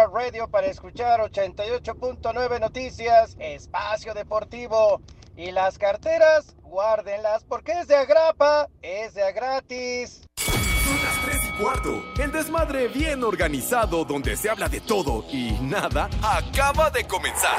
[0.00, 5.02] iHeartRadio para escuchar 88.9 Noticias, Espacio Deportivo.
[5.36, 10.22] Y las carteras, guárdenlas porque es de agrapa, es de gratis.
[10.36, 12.02] Son las 3 y cuarto.
[12.18, 17.56] El desmadre bien organizado donde se habla de todo y nada acaba de comenzar.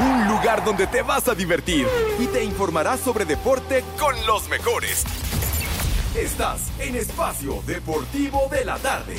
[0.00, 1.86] Un lugar donde te vas a divertir
[2.18, 5.04] y te informarás sobre deporte con los mejores.
[6.16, 9.16] Estás en Espacio Deportivo de la Tarde.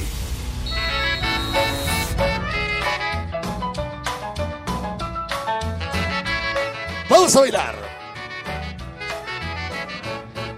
[7.11, 7.75] Vamos a bailar.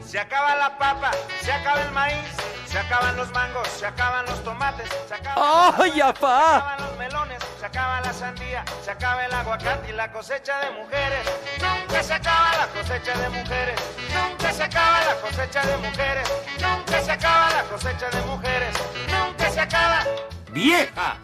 [0.06, 1.10] Se acaba la papa,
[1.42, 2.30] se acaba el maíz,
[2.68, 6.58] se acaban los mangos, se acaban los tomates, se acaban, ¡Ay, se apá!
[6.58, 10.70] acaban los melones, se acaba la sandía, se acaba el aguacate y la cosecha de
[10.80, 11.26] mujeres.
[11.60, 13.80] Nunca se acaba la cosecha de mujeres,
[14.14, 18.76] nunca se acaba la cosecha de mujeres, nunca se acaba la cosecha de mujeres,
[19.10, 20.04] nunca se acaba.
[20.52, 21.17] ¡Vieja!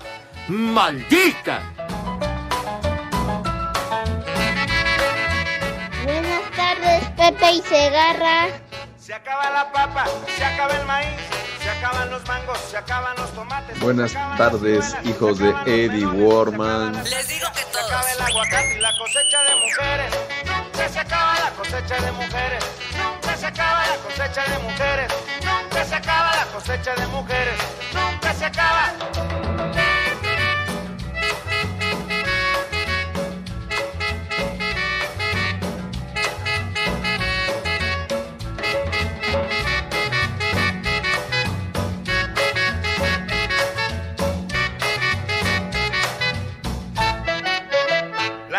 [0.48, 1.62] ¡Maldita!
[7.30, 8.48] Pepe y Segarra.
[8.98, 11.10] Se acaba la papa, se acaba el maíz,
[11.62, 13.80] se acaban los mangos, se acaban los tomates.
[13.80, 16.66] Buenas tardes, hijos de Eddie Warman.
[16.66, 20.18] acaban las sandías, Se acaba el aguacate y la cosecha de mujeres.
[20.48, 22.66] Nunca se acaba la cosecha de mujeres.
[22.98, 25.14] Nunca se acaba la cosecha de mujeres.
[25.46, 27.60] Nunca se acaba la cosecha de mujeres.
[27.94, 29.59] Nunca se acaba.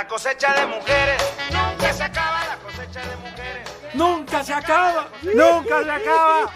[0.00, 1.22] La cosecha de mujeres.
[1.52, 3.68] Nunca se acaba la cosecha de mujeres.
[3.92, 5.08] ¡Nunca se acaba!
[5.22, 6.52] ¡Nunca se acaba!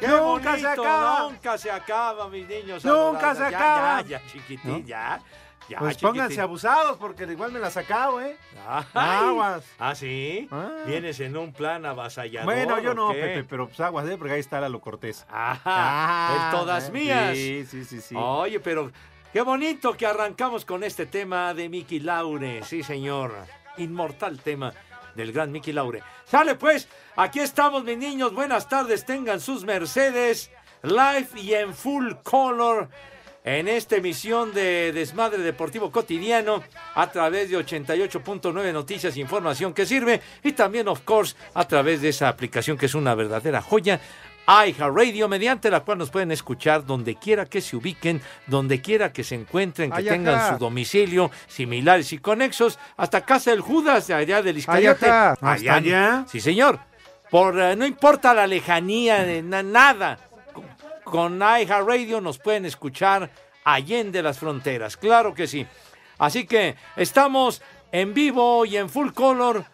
[0.00, 0.58] ¡Qué Nunca bonito!
[0.58, 1.20] se acaba.
[1.22, 2.84] Nunca se acaba, mis niños.
[2.84, 3.38] Nunca adorados.
[3.38, 4.02] se Ya, acaba.
[4.02, 5.20] Ya, ya, chiquitín, ya.
[5.68, 6.08] Ya, Pues chiquitín.
[6.08, 8.36] pónganse abusados porque igual me las acabo, ¿eh?
[8.66, 8.84] Ay.
[9.28, 9.64] Aguas.
[9.78, 10.48] ¿Ah, sí?
[10.50, 10.70] Ah.
[10.84, 13.20] ¿Vienes en un plan avasallador Bueno, yo no, qué?
[13.20, 14.16] Pepe, pero pues aguas, ¿eh?
[14.18, 15.24] Porque ahí está Lalo Cortés.
[15.30, 17.32] Ajá, Ah, el todas eh, mías.
[17.36, 18.16] Sí, sí, sí, sí.
[18.18, 18.90] Oye, pero
[19.32, 22.62] qué bonito que arrancamos con este tema de Mickey Laure.
[22.64, 23.32] Sí, señor.
[23.78, 24.72] Inmortal tema
[25.14, 26.02] del gran Mickey Laure.
[26.24, 28.34] Sale pues, aquí estamos, mis niños.
[28.34, 30.50] Buenas tardes, tengan sus Mercedes
[30.82, 32.88] live y en full color.
[33.44, 36.62] En esta emisión de Desmadre Deportivo Cotidiano
[36.94, 42.10] a través de 88.9 Noticias, información que sirve y también, of course, a través de
[42.10, 44.00] esa aplicación que es una verdadera joya,
[44.46, 49.22] iHeartRadio, mediante la cual nos pueden escuchar donde quiera que se ubiquen, donde quiera que
[49.24, 54.42] se encuentren, que tengan su domicilio, similares y conexos, hasta casa del Judas de allá
[54.42, 55.06] del Iscariote.
[55.06, 55.32] ajá.
[55.40, 56.24] ¿Hasta allá?
[56.28, 56.80] Sí, señor.
[57.30, 60.18] Por, eh, no importa la lejanía de na- nada.
[60.52, 60.66] Con-
[61.04, 63.30] Con iHeartRadio nos pueden escuchar
[63.64, 64.96] allende las fronteras.
[64.96, 65.66] Claro que sí.
[66.18, 69.64] Así que estamos en vivo y en full color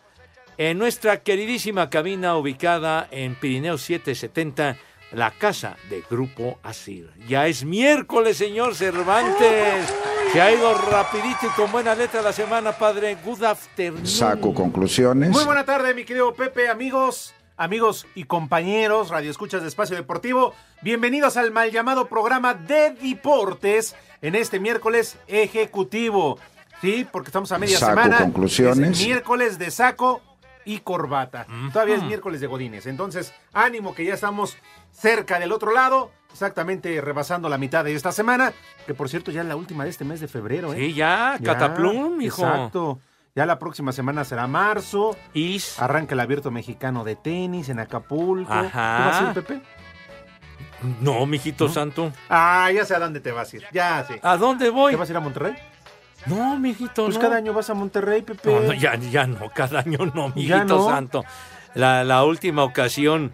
[0.59, 4.77] en nuestra queridísima cabina ubicada en Pirineo 770,
[5.13, 7.11] la casa de Grupo Asir.
[7.29, 9.87] Ya es miércoles, señor Cervantes.
[10.33, 13.17] Se ha ido rapidito y con buena letra la semana, padre.
[13.25, 14.07] Good afternoon.
[14.07, 15.31] Saco conclusiones.
[15.31, 20.55] Muy buena tarde, mi querido Pepe, amigos, amigos y compañeros, Radio Escuchas de Espacio Deportivo.
[20.83, 26.39] Bienvenidos al mal llamado programa de deportes en este miércoles ejecutivo.
[26.81, 28.19] Sí, porque estamos a media Saco semana.
[28.19, 29.01] conclusiones.
[29.01, 30.21] Es miércoles de saco
[30.69, 31.47] y corbata.
[31.73, 32.87] Todavía es miércoles de Godines.
[32.87, 34.59] Entonces, ánimo que ya estamos
[34.93, 36.11] cerca del otro lado.
[36.31, 38.53] Exactamente rebasando la mitad de esta semana.
[38.87, 40.75] Que por cierto, ya es la última de este mes de febrero.
[40.75, 40.77] ¿eh?
[40.77, 42.43] Sí, ya, Ya, Cataplum, hijo.
[42.43, 43.01] Exacto.
[43.35, 45.17] Ya la próxima semana será marzo.
[45.33, 45.81] Is.
[45.81, 48.53] Arranca el abierto mexicano de tenis en Acapulco.
[48.53, 48.99] Ajá.
[48.99, 49.63] ¿Tú vas a ir, Pepe?
[51.01, 52.13] No, mijito santo.
[52.29, 53.65] Ah, ya sé a dónde te vas a ir.
[53.73, 54.21] Ya sé.
[54.23, 54.93] ¿A dónde voy?
[54.93, 55.55] ¿Te vas a ir a Monterrey?
[56.27, 57.21] No, mijito, Pues no.
[57.23, 58.53] cada año vas a Monterrey, Pepe.
[58.53, 61.25] No, no, ya, ya no, cada año no, mijito santo.
[61.75, 63.33] La, la última ocasión,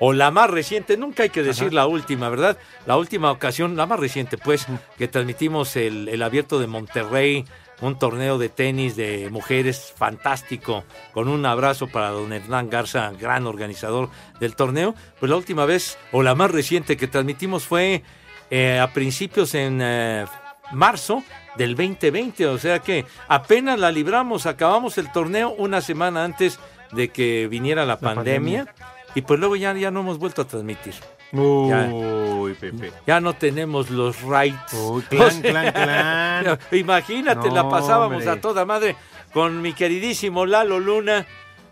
[0.00, 2.58] o la más reciente, nunca hay que decir la última, ¿verdad?
[2.84, 4.66] La última ocasión, la más reciente, pues,
[4.98, 7.44] que transmitimos el, el abierto de Monterrey
[7.80, 13.46] un torneo de tenis de mujeres fantástico, con un abrazo para don Hernán Garza, gran
[13.46, 14.08] organizador
[14.40, 14.94] del torneo.
[15.20, 18.02] Pues la última vez, o la más reciente que transmitimos fue
[18.50, 20.24] eh, a principios en eh,
[20.72, 21.22] marzo
[21.56, 26.58] del 2020, o sea que apenas la libramos, acabamos el torneo una semana antes
[26.92, 28.66] de que viniera la, pandemia,
[29.14, 30.94] y pues luego ya, ya no hemos vuelto a transmitir.
[31.32, 31.90] Ya.
[31.92, 32.92] Uy, Pepe.
[33.06, 34.72] Ya no tenemos los rights.
[34.74, 36.58] Uy, clan, clan, clan.
[36.72, 38.30] Imagínate, la pasábamos hombre.
[38.30, 38.96] a toda madre
[39.32, 41.26] con mi queridísimo Lalo Luna.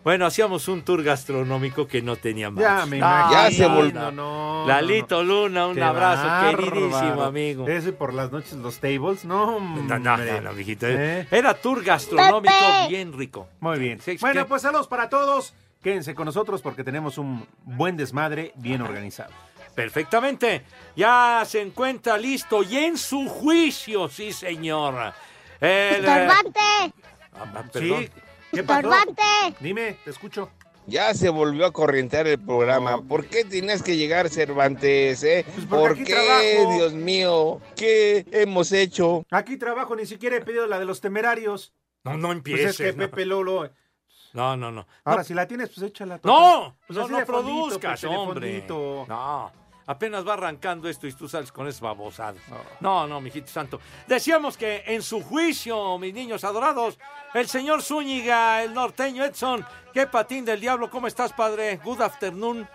[0.04, 2.62] Bueno, hacíamos un tour gastronómico que no tenía más.
[2.62, 2.98] Ya me.
[2.98, 4.12] Ya se volvió.
[4.12, 4.64] no.
[4.64, 6.58] No, Lalito Luna, un Qué abrazo, bárbaro.
[6.58, 7.66] queridísimo amigo.
[7.66, 10.86] Ese por las noches los tables, no, No, no, no, no, mijito.
[10.88, 11.26] ¿Eh?
[11.30, 12.88] Era tour gastronómico Pepe.
[12.90, 13.48] bien rico.
[13.60, 13.98] Muy bien.
[14.00, 15.54] Sí, bueno, pues saludos para todos.
[15.82, 19.30] Quédense con nosotros porque tenemos un buen desmadre bien organizado.
[19.74, 20.64] Perfectamente.
[20.96, 25.12] Ya se encuentra listo y en su juicio, sí, señor.
[25.60, 26.28] El, eh,
[27.36, 28.02] ah, perdón.
[28.04, 28.10] Sí.
[28.54, 28.90] ¿Qué pasó?
[29.60, 30.50] Dime, te escucho.
[30.86, 33.00] Ya se volvió a corrientear el programa.
[33.00, 35.22] ¿Por qué tienes que llegar, Cervantes?
[35.24, 35.46] Eh?
[35.54, 36.74] Pues ¿Por qué, trabajo.
[36.74, 37.60] Dios mío?
[37.74, 39.24] ¿Qué hemos hecho?
[39.30, 41.72] Aquí trabajo, ni siquiera he pedido la de los temerarios.
[42.04, 42.70] No, no Pues empieces.
[42.72, 42.98] es que no.
[42.98, 43.70] Pepe Lolo.
[44.34, 44.86] No, no, no.
[45.04, 46.20] Ahora, No, si la tienes, pues échala.
[46.22, 48.62] no, Pues no, no produzcas, hombre.
[48.68, 49.52] No,
[49.86, 52.42] apenas va arrancando esto y tú sales con esas babosadas.
[52.50, 52.56] Oh.
[52.80, 53.80] No, no, mijito santo.
[54.06, 56.98] Decíamos que en su juicio, mis niños adorados,
[57.34, 61.80] el señor Zúñiga, el norteño Edson, qué patín del diablo, ¿cómo estás, padre?
[61.82, 62.68] Good afternoon.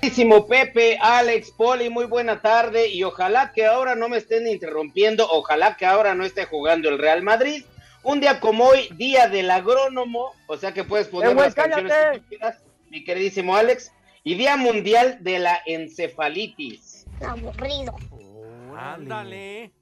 [0.00, 5.28] Queridísimo Pepe, Alex, Poli, muy buena tarde y ojalá que ahora no me estén interrumpiendo,
[5.30, 7.64] ojalá que ahora no esté jugando el Real Madrid.
[8.02, 11.54] Un día como hoy, día del agrónomo, o sea que puedes poner ¡Eh, güey, las
[11.54, 12.14] canciones cállate!
[12.14, 13.92] que tú quieras, mi queridísimo Alex,
[14.24, 17.06] y Día Mundial de la Encefalitis.
[17.26, 17.94] Aburrido.
[18.76, 19.72] Ándale.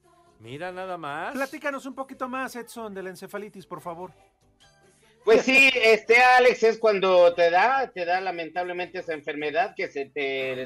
[0.40, 1.32] Mira nada más.
[1.34, 4.10] Platícanos un poquito más, Edson, de la encefalitis, por favor.
[5.24, 10.06] Pues sí, este Alex es cuando te da, te da lamentablemente esa enfermedad que se
[10.06, 10.62] te,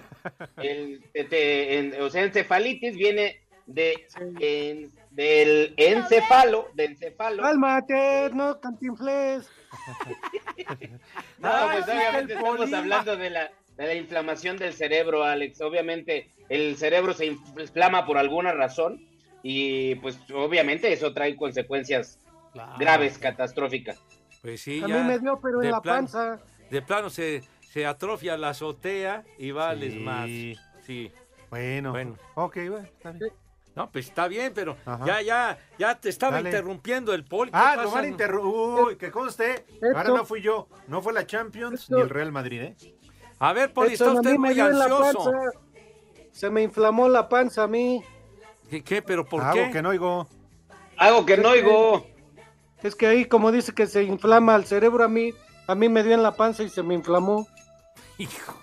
[0.58, 4.06] el- te- te- en- o sea, encefalitis viene de
[4.38, 7.42] en- del encefalo, de encefalo.
[7.42, 9.48] Cálmate, no cantinfles.
[11.38, 15.60] No, pues obviamente estamos hablando de la, de la inflamación del cerebro, Alex.
[15.60, 19.00] Obviamente el cerebro se inflama por alguna razón
[19.42, 22.18] y pues obviamente eso trae consecuencias
[22.52, 22.74] Claro.
[22.78, 24.00] graves, catastróficas.
[24.42, 24.98] Pues sí, A ya.
[24.98, 26.40] mí me dio, pero de en la plano- panza.
[26.70, 29.98] De plano se, se atrofia la azotea y vales Sí.
[29.98, 30.28] más.
[30.86, 31.10] Sí.
[31.50, 31.90] Bueno.
[31.92, 32.16] Bueno.
[32.34, 33.30] Ok, bueno, está bien.
[33.74, 35.04] No, pues está bien, pero Ajá.
[35.04, 36.48] ya, ya, ya te estaba Dale.
[36.50, 37.50] interrumpiendo el poli.
[37.50, 37.82] ¿Qué Ah, pasa?
[37.82, 38.84] lo van a interrumpir.
[38.86, 39.64] Uy, que conste.
[39.96, 40.68] Ahora no fui yo.
[40.86, 42.76] No fue la Champions Esto- ni el Real Madrid, ¿eh?
[43.44, 45.30] A ver, Poli, está a usted muy ansioso.
[46.32, 48.02] Se me inflamó la panza a mí.
[48.70, 49.02] ¿Qué, qué?
[49.02, 49.64] ¿Pero por Algo qué?
[49.64, 50.28] Ah, que no oigo.
[50.96, 52.06] Algo que no oigo.
[52.82, 55.34] Es que ahí, como dice que se inflama el cerebro a mí,
[55.66, 57.46] a mí me dio en la panza y se me inflamó.
[58.18, 58.58] Hijo.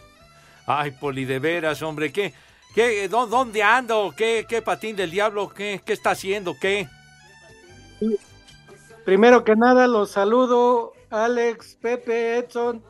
[0.66, 2.34] Ay, Poli, de veras, hombre, ¿qué?
[2.74, 3.08] ¿Qué?
[3.08, 4.12] ¿Dó- ¿Dónde ando?
[4.18, 5.50] ¿Qué, qué patín del diablo?
[5.50, 6.56] ¿Qué, qué está haciendo?
[6.60, 6.88] ¿Qué?
[9.06, 12.84] Primero que nada, los saludo, Alex, Pepe, Edson.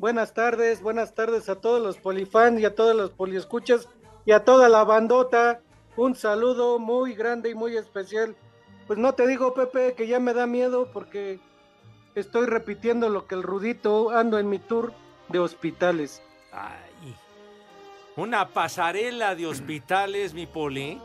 [0.00, 3.86] Buenas tardes, buenas tardes a todos los polifans y a todos los poliescuchas
[4.24, 5.60] y a toda la bandota.
[5.94, 8.34] Un saludo muy grande y muy especial.
[8.86, 11.38] Pues no te digo, Pepe, que ya me da miedo porque
[12.14, 14.94] estoy repitiendo lo que el Rudito ando en mi tour
[15.28, 16.22] de hospitales.
[16.50, 17.14] Ay.
[18.16, 20.98] Una pasarela de hospitales, mi Poli.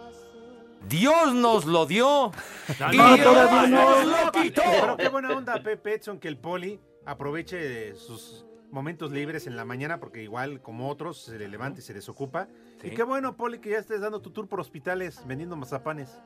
[0.87, 2.31] Dios nos lo dio.
[2.93, 4.05] y No, Dios todavía no.
[4.05, 4.61] nos lo quitó.
[4.71, 9.65] Pero qué buena onda, Pepe Edson, que el Poli aproveche sus momentos libres en la
[9.65, 12.47] mañana, porque igual como otros se le levanta y se desocupa.
[12.81, 12.87] Sí.
[12.87, 16.17] Y qué bueno, Poli, que ya estés dando tu tour por hospitales vendiendo mazapanes.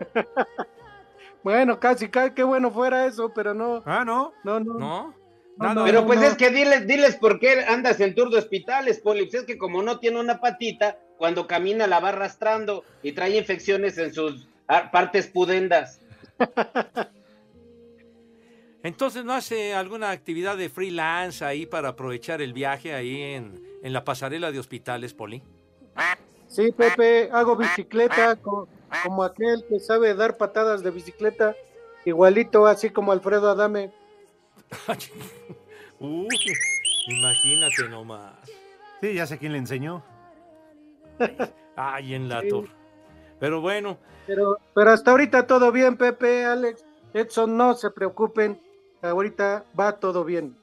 [1.42, 4.34] Bueno, casi, casi, qué bueno fuera eso, pero no, Ah, ¿no?
[4.44, 4.74] no, no.
[4.74, 4.78] ¿No?
[4.78, 5.14] No,
[5.56, 5.74] Nada.
[5.74, 6.26] no, Pero pues no.
[6.26, 9.22] es que diles, diles por qué andas en tour de hospitales, Poli.
[9.24, 13.38] Pues es que como no tiene una patita, cuando camina la va arrastrando y trae
[13.38, 14.46] infecciones en sus
[14.92, 16.00] partes pudendas.
[18.82, 23.92] Entonces, ¿no hace alguna actividad de freelance ahí para aprovechar el viaje ahí en, en
[23.92, 25.42] la pasarela de hospitales, Poli?
[26.48, 28.68] Sí, Pepe, hago bicicleta co-
[29.04, 31.54] como aquel que sabe dar patadas de bicicleta,
[32.04, 33.92] igualito así como Alfredo Adame.
[36.00, 36.28] Uy,
[37.08, 38.34] imagínate nomás.
[39.00, 40.02] Sí, ya sé quién le enseñó.
[41.76, 42.48] Ay, en la Sí.
[42.48, 42.70] torre.
[43.38, 46.84] Pero bueno, Pero, pero hasta ahorita todo bien, Pepe, Alex,
[47.14, 48.60] Edson, no se preocupen,
[49.02, 50.56] ahorita va todo bien.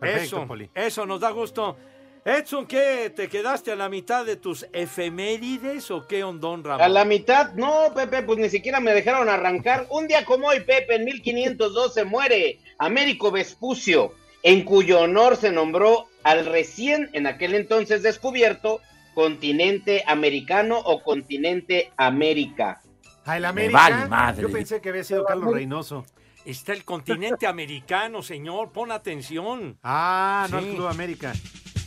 [0.00, 0.70] Perfecto, eso, Poli.
[0.74, 1.76] eso nos da gusto.
[2.24, 3.12] Edson, ¿qué?
[3.14, 6.80] ¿Te quedaste a la mitad de tus efemérides o qué ondón, Ramón?
[6.80, 9.86] A la mitad, no, Pepe, pues ni siquiera me dejaron arrancar.
[9.90, 16.06] Un día como hoy, Pepe, en 1512 muere Américo Vespucio, en cuyo honor se nombró
[16.22, 18.80] al recién, en aquel entonces descubierto,
[19.14, 22.80] continente americano o continente América.
[23.26, 23.78] ¿A el Me América?
[23.78, 24.42] vale madre.
[24.42, 26.06] Yo pensé que había sido Carlos Reynoso.
[26.44, 28.70] Está el continente americano, señor.
[28.72, 29.78] Pon atención.
[29.82, 30.66] Ah, no Sí.
[30.68, 31.32] el Club América.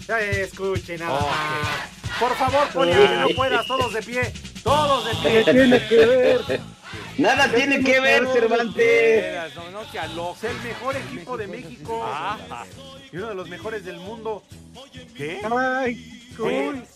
[0.07, 1.27] Ya escuchen nada Ok.
[1.27, 2.17] más.
[2.19, 4.33] Por favor, Poli, aunque no puedas, todos de pie.
[4.63, 5.43] Todos de pie.
[5.45, 6.61] ¿Qué tiene que ver?
[7.17, 9.55] Nada tiene que ver, Cervantes.
[9.55, 10.49] No, no te Es alojes.
[10.49, 12.01] el mejor equipo de México.
[12.05, 12.37] Ah,
[13.11, 14.43] Y uno de los mejores del mundo.
[15.15, 15.41] ¿Qué?
[15.51, 16.13] Ay.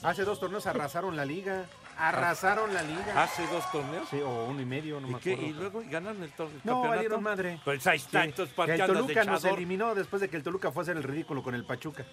[0.03, 1.65] Hace dos torneos arrasaron la liga.
[1.97, 3.21] Arrasaron la liga.
[3.23, 4.07] ¿Hace dos torneos?
[4.09, 5.33] Sí, o uno y medio, no ¿Y, me qué?
[5.33, 5.49] acuerdo.
[5.49, 6.89] ¿Y luego ganaron el, tor- el No, campeonato?
[6.89, 7.59] valieron madre.
[7.63, 9.57] Pues ahí está, entonces ¿para qué el andas de Toluca nos echador?
[9.59, 12.05] eliminó después de que el Toluca fue a hacer el ridículo con el Pachuca.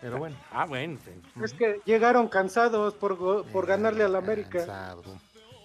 [0.00, 0.36] Pero bueno.
[0.50, 0.98] Ah, bueno.
[1.42, 4.58] Es que llegaron cansados por, go- por ganarle al América.
[4.58, 5.02] Cansado.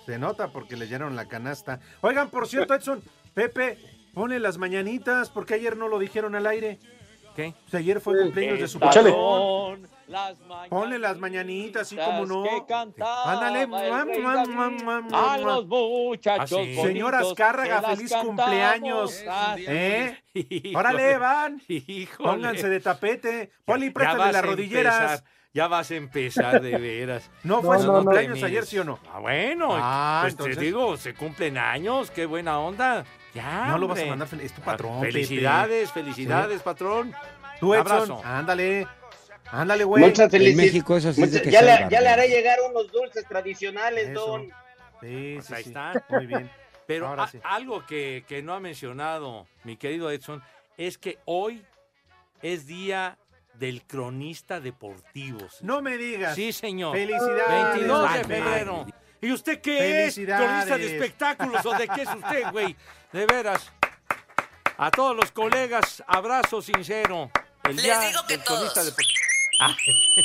[0.05, 1.79] Se nota porque le llenaron la canasta.
[2.01, 3.01] Oigan, por cierto, Edson,
[3.33, 3.77] Pepe,
[4.13, 6.79] pone las mañanitas porque ayer no lo dijeron al aire.
[7.35, 7.53] ¿Qué?
[7.67, 9.09] O sea, ayer fue cumpleaños de su Échale.
[9.11, 9.87] patrón.
[10.07, 12.43] Las mañanitas Ponle las mañanitas, así como no.
[13.25, 13.67] Ándale,
[15.13, 16.53] a los muchachos Ah, sí.
[16.55, 19.23] bonitos Señor Azcárraga, feliz cumpleaños.
[19.57, 20.17] ¿Eh?
[20.73, 21.61] Órale, van.
[21.67, 22.29] Híjole.
[22.29, 23.51] Pónganse de tapete.
[23.65, 24.95] Poli, Ya préstale vas las a rodilleras.
[25.01, 25.23] empezar,
[25.53, 27.29] Ya vas a empezar, de veras.
[27.43, 28.99] ¿No fue No, su no, cumpleaños ayer, sí o no?
[29.13, 29.69] Ah, bueno.
[29.71, 32.11] Ah, pues entonces- te digo, se cumplen años.
[32.11, 33.03] Qué buena onda.
[33.33, 35.11] Ya, No lo vas a mandar, es tu Ah, patrón, Pepe.
[35.11, 37.13] Felicidades, felicidades, patrón.
[37.59, 38.21] Tú, Edson, Abrazo.
[38.23, 38.87] ándale.
[39.51, 40.03] Ándale, güey.
[40.03, 40.71] Muchas felicidades.
[40.73, 44.09] México eso sí es de que ya, le, ya le haré llegar unos dulces tradicionales,
[44.09, 44.25] Eso.
[44.25, 44.43] don.
[45.01, 45.69] Sí, Pues sí, ahí sí.
[45.69, 46.05] está.
[46.09, 46.51] Muy bien.
[46.87, 47.39] Pero Ahora a- sí.
[47.43, 50.41] algo que, que no ha mencionado mi querido Edson
[50.77, 51.63] es que hoy
[52.41, 53.17] es día
[53.55, 55.39] del cronista deportivo.
[55.49, 55.63] señor.
[55.63, 56.35] No me digas.
[56.35, 56.95] Sí, señor.
[56.95, 57.73] Felicidades.
[57.75, 58.85] 22 de febrero.
[59.19, 60.15] ¿Y usted qué es?
[60.15, 60.45] Felicidades.
[60.47, 62.75] ¿Cronista de espectáculos o de qué es usted, güey?
[63.11, 63.71] De veras.
[64.77, 67.31] A todos los colegas, abrazo sincero.
[67.63, 69.26] El día del cronista deportivo.
[69.59, 69.75] Ah,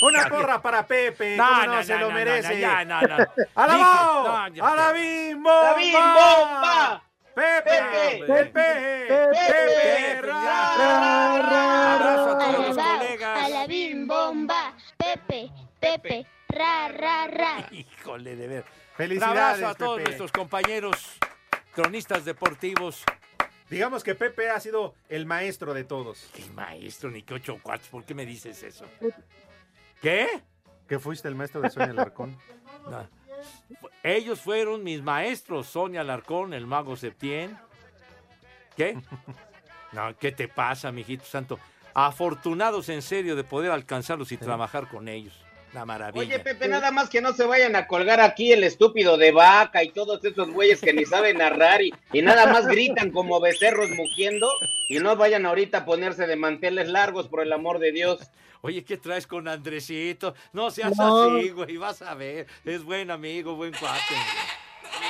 [0.02, 1.36] Una porra para Pepe.
[1.36, 2.52] No, ¿cómo no, no, se no, lo no, merece.
[2.54, 3.16] no, ya, no, no.
[3.54, 5.62] ¡A la ya- ¡A la bim bomba!
[5.62, 7.02] ¡La bim bomba!
[7.34, 7.70] ¡Pepe!
[7.70, 9.30] Pepe, ¡Pepe!
[9.32, 13.42] Pepe, Abrazo a todos los colegas.
[13.42, 17.66] a la bim bomba, Pepe, Pepe, ra, ra, ra.
[17.70, 18.64] Híjole, de ver.
[18.64, 20.08] Un Felicidades, abrazo a todos Pepe.
[20.10, 21.16] nuestros compañeros
[21.74, 23.02] cronistas deportivos.
[23.70, 26.28] Digamos que Pepe ha sido el maestro de todos.
[26.34, 27.88] Qué maestro, ni que ocho cuartos.
[27.88, 28.84] ¿Por qué me dices eso?
[30.00, 30.42] ¿Qué?
[30.86, 32.36] Que fuiste el maestro de Sonia Larcón.
[32.90, 33.08] No.
[34.02, 37.56] Ellos fueron mis maestros, Sonia Alarcón, el mago Septién.
[38.76, 38.98] ¿Qué?
[39.92, 41.58] No, ¿qué te pasa, mijito santo?
[41.92, 45.38] Afortunados en serio de poder alcanzarlos y trabajar con ellos.
[45.72, 46.20] La maravilla.
[46.26, 49.82] Oye, Pepe, nada más que no se vayan a colgar aquí el estúpido de vaca
[49.82, 53.88] y todos esos güeyes que ni saben narrar y, y nada más gritan como becerros
[53.90, 54.52] mugiendo
[54.90, 58.20] y no vayan ahorita a ponerse de manteles largos, por el amor de Dios.
[58.60, 60.34] Oye, ¿qué traes con Andresito?
[60.52, 61.36] No seas No.
[61.36, 62.46] así, güey, vas a ver.
[62.66, 64.14] Es buen amigo, buen cuate.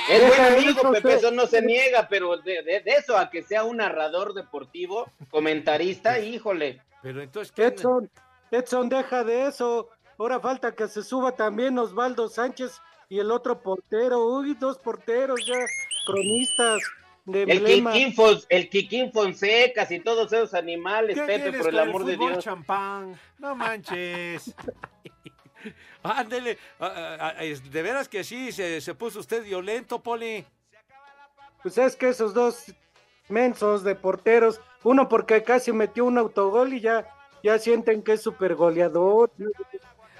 [0.09, 1.13] Es buen amigo, Pepe, Pepe.
[1.15, 5.11] eso no se niega, pero de, de- de eso a que sea un narrador deportivo,
[5.29, 6.81] comentarista, híjole.
[7.01, 7.65] Pero entonces, ¿qué?
[7.65, 8.09] Edson,
[8.49, 9.89] Edson, deja de eso.
[10.17, 12.79] Ahora falta que se suba también Osvaldo Sánchez
[13.09, 14.25] y el otro portero.
[14.25, 15.55] Uy, dos porteros ya,
[16.05, 16.81] cronistas
[17.25, 17.63] de El.
[17.63, 22.17] Kikín, Fons- el Kikín Fonsecas y todos esos animales, ¿Qué Pepe, por el amor de
[22.17, 22.43] Dios.
[22.43, 23.19] champán?
[23.39, 24.53] No manches.
[26.03, 30.45] Ándele, ah, ah, ah, de veras que sí, se, se puso usted violento, Poli.
[31.61, 32.65] Pues es que esos dos
[33.29, 37.07] mensos de porteros, uno porque casi metió un autogol y ya,
[37.41, 39.31] ya sienten que es super goleador.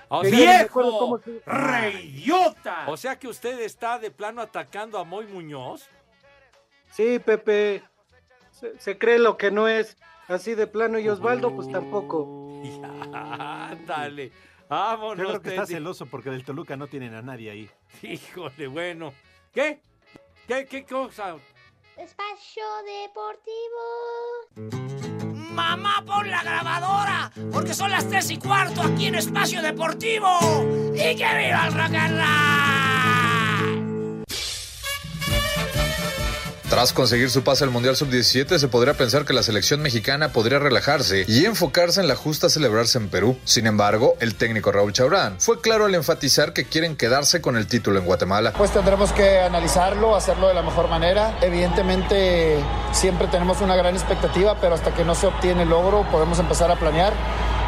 [0.09, 1.41] O Que sea, ya no me acuerdo cómo se-
[2.87, 5.87] o sea que usted está de plano atacando a Moy Muñoz.
[6.91, 7.83] Sí, Pepe,
[8.51, 9.97] se, se cree lo que no es.
[10.27, 12.61] Así de plano y Osvaldo, pues tampoco.
[13.13, 14.35] Ándale, Yo
[14.69, 15.27] vámonos.
[15.27, 17.69] creo que está celoso porque del Toluca no tienen a nadie ahí.
[18.01, 19.13] Híjole, bueno.
[19.53, 19.81] ¿Qué?
[20.47, 21.35] ¿Qué, qué cosa?
[21.97, 22.63] Espacio
[23.03, 25.12] Deportivo.
[25.53, 30.27] Mamá, pon la grabadora, porque son las tres y cuarto aquí en Espacio Deportivo.
[30.95, 32.92] ¡Y que viva el rock and roll!
[36.73, 40.57] Tras conseguir su pase al Mundial Sub-17, se podría pensar que la selección mexicana podría
[40.57, 43.37] relajarse y enfocarse en la justa celebrarse en Perú.
[43.45, 47.67] Sin embargo, el técnico Raúl Chaurán fue claro al enfatizar que quieren quedarse con el
[47.67, 48.53] título en Guatemala.
[48.53, 51.37] Pues tendremos que analizarlo, hacerlo de la mejor manera.
[51.43, 52.57] Evidentemente
[52.91, 56.71] siempre tenemos una gran expectativa, pero hasta que no se obtiene el logro podemos empezar
[56.71, 57.13] a planear.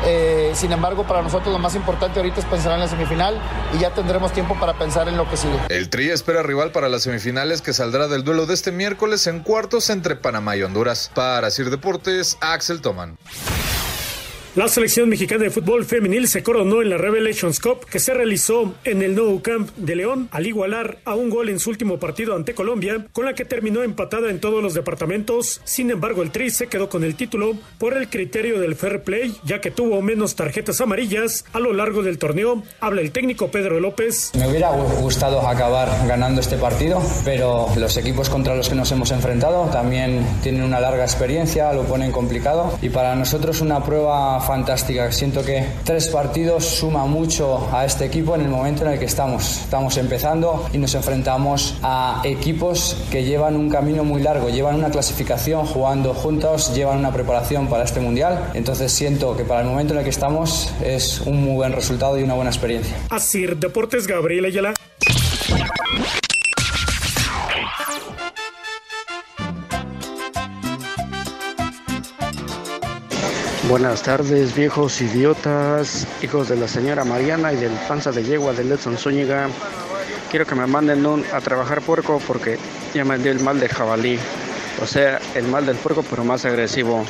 [0.03, 3.39] Eh, sin embargo, para nosotros lo más importante ahorita es pensar en la semifinal
[3.73, 5.57] y ya tendremos tiempo para pensar en lo que sigue.
[5.69, 9.41] El Tri espera rival para las semifinales que saldrá del duelo de este miércoles en
[9.41, 11.11] cuartos entre Panamá y Honduras.
[11.13, 13.17] Para Sir Deportes, Axel Toman.
[14.55, 18.73] La selección mexicana de fútbol femenil se coronó en la Revelations Cup que se realizó
[18.85, 22.37] en el Nou Camp de León al igualar a un gol en su último partido
[22.37, 25.59] ante Colombia, con la que terminó empatada en todos los departamentos.
[25.65, 29.35] Sin embargo, el Tri se quedó con el título por el criterio del fair play,
[29.43, 32.63] ya que tuvo menos tarjetas amarillas a lo largo del torneo.
[32.79, 34.31] Habla el técnico Pedro López.
[34.39, 39.11] Me hubiera gustado acabar ganando este partido, pero los equipos contra los que nos hemos
[39.11, 45.11] enfrentado también tienen una larga experiencia, lo ponen complicado y para nosotros una prueba fantástica.
[45.11, 49.05] Siento que tres partidos suma mucho a este equipo en el momento en el que
[49.05, 49.61] estamos.
[49.63, 54.89] Estamos empezando y nos enfrentamos a equipos que llevan un camino muy largo, llevan una
[54.89, 58.51] clasificación jugando juntos, llevan una preparación para este mundial.
[58.53, 62.17] Entonces siento que para el momento en el que estamos es un muy buen resultado
[62.19, 62.95] y una buena experiencia.
[63.09, 64.73] Así, Deportes Gabriel Ayala.
[73.67, 78.63] Buenas tardes, viejos idiotas, hijos de la señora Mariana y del panza de yegua de
[78.63, 79.49] Letson Zúñiga.
[80.29, 82.59] Quiero que me manden un a trabajar puerco porque
[82.93, 84.19] ya me dio el mal del jabalí.
[84.83, 87.03] O sea, el mal del puerco, pero más agresivo.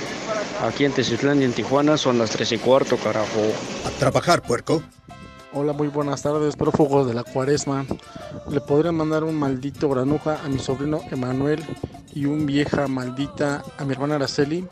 [0.63, 3.41] Aquí en Teciutlán y en Tijuana son las 3 y cuarto, carajo.
[3.85, 4.81] A trabajar, puerco.
[5.51, 7.85] Hola, muy buenas tardes, prófugos de la cuaresma.
[8.50, 11.62] Le podría mandar un maldito granuja a mi sobrino Emanuel
[12.13, 14.65] y un vieja maldita a mi hermana Araceli.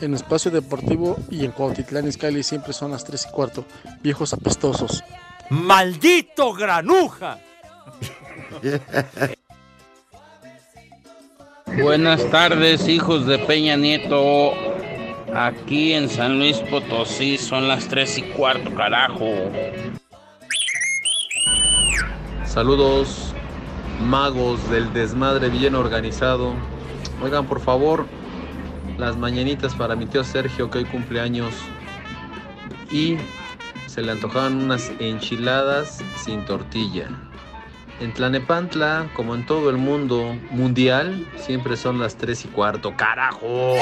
[0.00, 3.64] En espacio deportivo y en Cuautitlán Izcalli siempre son las 3 y cuarto.
[4.02, 5.04] Viejos apestosos.
[5.50, 7.38] ¡Maldito granuja!
[11.82, 14.52] Buenas tardes, hijos de Peña Nieto.
[15.34, 19.26] Aquí en San Luis Potosí son las 3 y cuarto, carajo.
[22.44, 23.32] Saludos,
[24.00, 26.54] magos del desmadre bien organizado.
[27.22, 28.06] Oigan, por favor,
[29.00, 31.54] las mañanitas para mi tío Sergio que hoy cumpleaños.
[32.92, 33.16] Y
[33.86, 37.08] se le antojaban unas enchiladas sin tortilla.
[38.00, 42.94] En Tlanepantla, como en todo el mundo mundial, siempre son las 3 y cuarto.
[42.96, 43.76] ¡Carajo!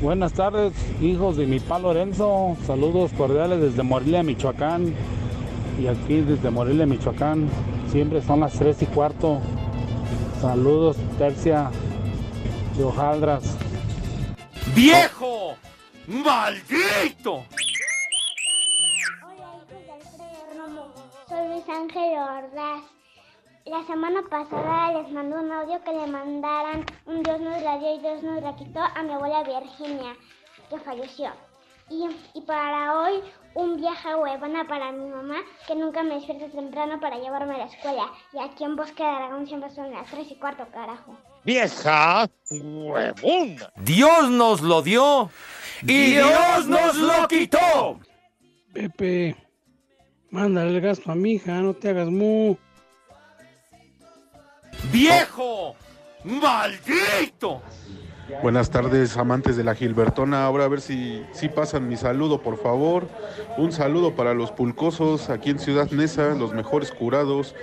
[0.00, 2.56] Buenas tardes, hijos de mi pa Lorenzo.
[2.66, 4.94] Saludos cordiales desde Morelia, Michoacán.
[5.80, 7.48] Y aquí desde Morelia, Michoacán,
[7.90, 9.40] siempre son las 3 y cuarto.
[10.40, 11.70] Saludos, Tercia
[12.80, 13.44] de Hojaldras.
[14.74, 15.54] ¡Viejo!
[16.06, 17.44] ¡Maldito!
[21.28, 22.82] Soy Luis Ángel Ordaz.
[23.66, 27.96] La semana pasada les mandé un audio que le mandaran un Dios nos la dio
[27.96, 30.16] y Dios nos la quitó a mi abuela Virginia,
[30.70, 31.32] que falleció.
[31.90, 33.20] Y, y para hoy,
[33.56, 37.64] un viaje huevona para mi mamá, que nunca me despierta temprano para llevarme a la
[37.64, 38.10] escuela.
[38.32, 41.14] Y aquí en Bosque de Aragón siempre son las 3 y cuarto, carajo.
[41.44, 43.72] ¡Vieja huevona!
[43.76, 45.30] Dios nos lo dio
[45.82, 47.98] y Dios nos lo quitó.
[48.72, 49.36] Pepe,
[50.30, 52.56] mándale el gasto a mi hija, no te hagas mu.
[54.92, 55.74] ¡Viejo!
[56.24, 57.62] ¡Maldito!
[58.42, 60.44] Buenas tardes, amantes de la Gilbertona.
[60.44, 63.08] Ahora a ver si, si pasan mi saludo, por favor.
[63.58, 67.54] Un saludo para los pulcosos aquí en Ciudad Neza, los mejores curados.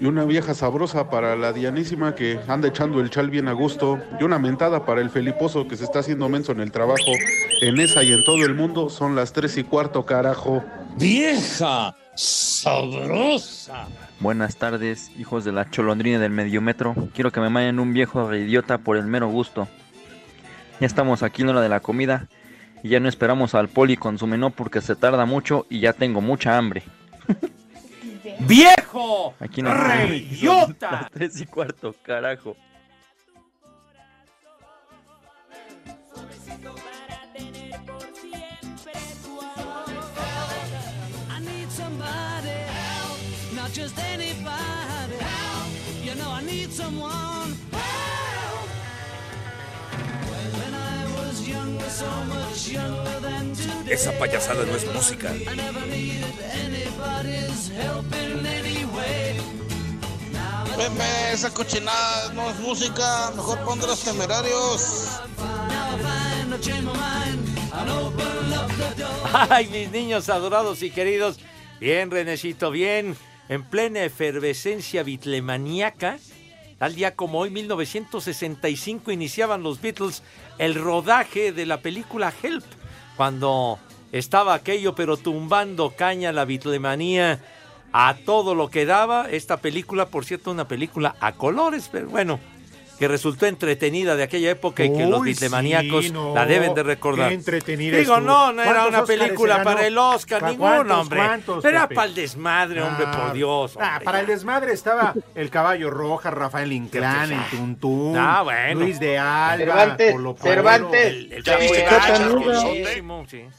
[0.00, 3.98] Y una vieja sabrosa para la Dianísima que anda echando el chal bien a gusto.
[4.20, 7.10] Y una mentada para el Feliposo que se está haciendo menso en el trabajo.
[7.62, 10.64] En esa y en todo el mundo son las tres y cuarto, carajo.
[10.96, 11.96] ¡Vieja!
[12.14, 13.88] ¡Sabrosa!
[14.20, 16.94] Buenas tardes, hijos de la cholondrina del mediometro.
[17.12, 19.66] Quiero que me manden un viejo idiota por el mero gusto.
[20.78, 22.28] Ya estamos aquí en la hora de la comida
[22.84, 25.92] y ya no esperamos al poli con su menú porque se tarda mucho y ya
[25.92, 26.84] tengo mucha hambre.
[28.40, 29.34] ¡Viejo!
[29.40, 30.90] Aquí no ¡Reidiota!
[30.92, 32.56] Las tres y cuarto, carajo.
[41.30, 43.18] I need somebody help,
[43.54, 46.04] not just anybody help.
[46.04, 47.37] You know I need someone
[53.88, 55.32] Esa payasada no es música.
[60.76, 65.20] Pepe, esa cochinada no es música, mejor pon los temerarios.
[69.50, 71.38] Ay, mis niños adorados y queridos.
[71.80, 73.16] Bien, Renecito, bien.
[73.48, 76.18] En plena efervescencia bitlemaníaca,
[76.78, 80.22] Tal día como hoy, 1965, iniciaban los Beatles
[80.58, 82.64] el rodaje de la película Help,
[83.16, 83.80] cuando
[84.12, 87.40] estaba aquello pero tumbando caña la bitlemanía
[87.92, 89.28] a todo lo que daba.
[89.28, 92.38] Esta película, por cierto, una película a colores, pero bueno,
[92.98, 96.34] que resultó entretenida de aquella época y que los bitlemaníacos sí, no.
[96.34, 97.28] la deben de recordar.
[97.28, 98.28] Qué entretenida Digo, estuvo.
[98.28, 101.18] no, no era ¿Cuántos una película para el Oscar, ¿Cu- ninguno, cuántos, hombre.
[101.20, 101.94] cuántos, era Pepe?
[101.94, 103.78] para el desmadre, hombre, Ah, por Dios.
[103.80, 104.22] Ah, para ya.
[104.22, 108.80] el desmadre estaba el caballo roja, Rafael Inclán, el Tuntún, Ah, bueno.
[108.80, 110.52] Luis de Alba, Cervantes, Polo Polo.
[110.54, 112.18] Cervantes, El- el- Cervantes,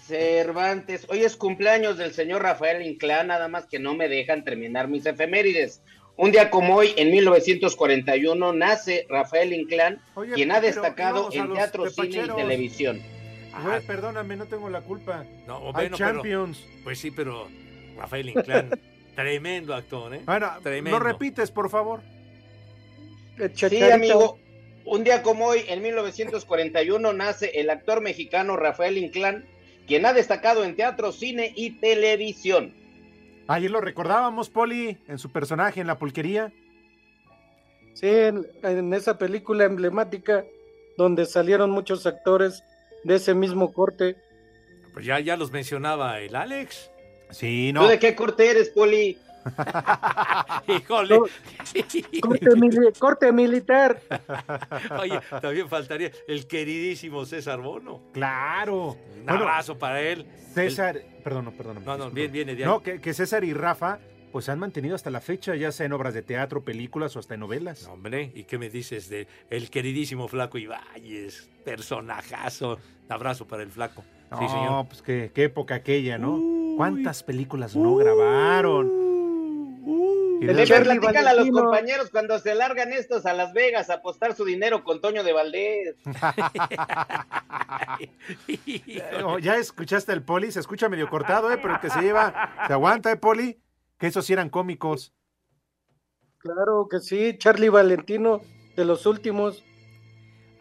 [0.08, 1.06] Cervantes.
[1.10, 5.06] Hoy es cumpleaños del señor Rafael Inclán, nada más que no me dejan terminar mis
[5.06, 5.82] efemérides.
[6.22, 11.90] Un día como hoy, en 1941, nace Rafael Inclán, Oye, quien ha destacado en teatro,
[11.90, 13.02] cine y televisión.
[13.64, 15.24] Güey, perdóname, no tengo la culpa.
[15.48, 16.62] No, Hay bueno, pero- Champions.
[16.84, 17.48] pues sí, pero
[17.96, 18.70] Rafael Inclán,
[19.16, 20.20] tremendo actor, ¿eh?
[20.26, 21.00] Bueno, tremendo.
[21.00, 22.02] ¿lo repites, por favor?
[23.56, 24.38] Sí, amigo.
[24.84, 29.46] Un día como hoy, en 1941, nace el actor mexicano Rafael Inclán,
[29.88, 32.74] quien ha destacado en teatro, cine y televisión.
[33.50, 36.54] Ayer lo recordábamos, Poli, en su personaje en la pulquería.
[37.96, 40.46] Sí, en, en esa película emblemática
[40.98, 42.64] donde salieron muchos actores
[43.04, 44.18] de ese mismo corte.
[44.94, 46.92] Pues ya, ya los mencionaba el Alex.
[47.32, 49.18] Sí, ¿Tú de qué corte eres, Poli?
[50.68, 51.18] Híjole.
[52.22, 54.00] Corte, mili- corte militar.
[55.00, 58.02] Oye, también faltaría el queridísimo César Bono.
[58.14, 58.98] Claro.
[59.18, 60.26] Un Bueno, abrazo para él.
[60.54, 61.84] César, perdón, no, perdón.
[61.86, 62.58] No, no, bien, ahí.
[62.64, 64.00] No, que, que César y Rafa,
[64.32, 67.34] pues han mantenido hasta la fecha, ya sea en obras de teatro, películas o hasta
[67.36, 67.86] en novelas.
[67.88, 71.50] Hombre, ¿y qué me dices de el queridísimo Flaco Ibáñez?
[71.66, 72.80] Personajazo.
[73.08, 74.04] Un abrazo para el Flaco.
[74.38, 74.88] Sí, señor.
[74.88, 76.40] pues qué, qué época aquella, ¿no?
[76.78, 79.09] ¿Cuántas películas no grabaron?
[80.40, 84.46] De- platícala a los compañeros cuando se largan estos a Las Vegas a apostar su
[84.46, 85.96] dinero con Toño de Valdés.
[89.42, 91.58] Ya escuchaste el Poli, se escucha medio cortado, ¿eh?
[91.62, 93.60] Pero el que se lleva, se aguanta, ¿eh, Poli?
[93.98, 95.14] Que esos sí eran cómicos.
[96.40, 98.42] Claro que sí, Charlie Valentino,
[98.76, 99.64] de los últimos.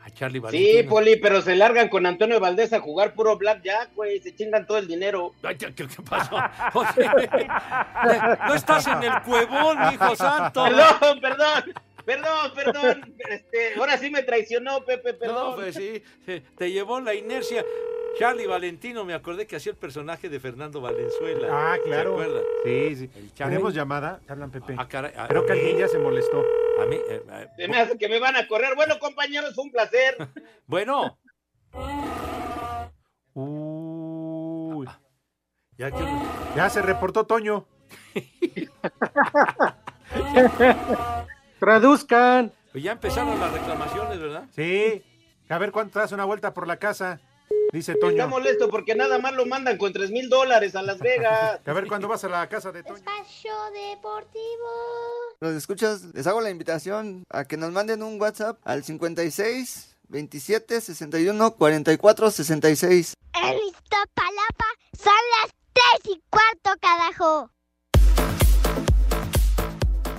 [0.08, 0.88] A Charlie Sí, Valentino.
[0.88, 4.78] Poli, pero se largan con Antonio Valdés a jugar puro blackjack, güey, se chingan todo
[4.78, 5.32] el dinero.
[5.42, 6.36] Ay, ¿qué, qué pasó?
[6.72, 7.10] Oye,
[8.46, 10.64] no estás en el cuevón, hijo santo.
[10.64, 11.74] Perdón, perdón,
[12.06, 13.14] perdón, perdón.
[13.28, 15.50] Este, ahora sí me traicionó, Pepe, perdón.
[15.50, 17.64] No, pues sí, sí, te llevó la inercia.
[18.18, 21.48] Charlie Valentino, me acordé que hacía el personaje de Fernando Valenzuela.
[21.50, 22.16] Ah, claro.
[22.18, 22.40] ¿Se acuerda?
[22.64, 23.07] Sí, sí.
[23.37, 24.20] ¿Tenemos llamada?
[24.28, 24.74] Hablan, Pepe.
[24.76, 26.44] Ah, caray, a- Creo que mí- alguien ya se molestó.
[26.81, 28.74] A mí, eh, eh, Se me hace que me van a correr.
[28.74, 30.16] Bueno, compañeros, fue un placer.
[30.66, 31.18] bueno,
[33.35, 34.87] Uy.
[35.76, 36.04] ya que...
[36.57, 37.66] Ya se reportó Toño.
[41.61, 42.52] Traduzcan.
[42.72, 44.44] Pues ya empezaron las reclamaciones, ¿verdad?
[44.54, 45.02] Sí.
[45.48, 47.20] A ver cuánto te das una vuelta por la casa.
[47.72, 48.12] Dice Toño.
[48.12, 51.61] Está molesto porque nada más lo mandan con tres mil dólares a Las Vegas.
[51.66, 52.96] A ver cuándo vas a la casa de Toño.
[52.96, 54.68] Espacio Deportivo.
[55.40, 60.81] Los escuchas, les hago la invitación a que nos manden un WhatsApp al 56 27
[60.81, 63.14] 61 44 66.
[63.35, 67.50] En Iztapalapa son las tres y cuarto, carajo.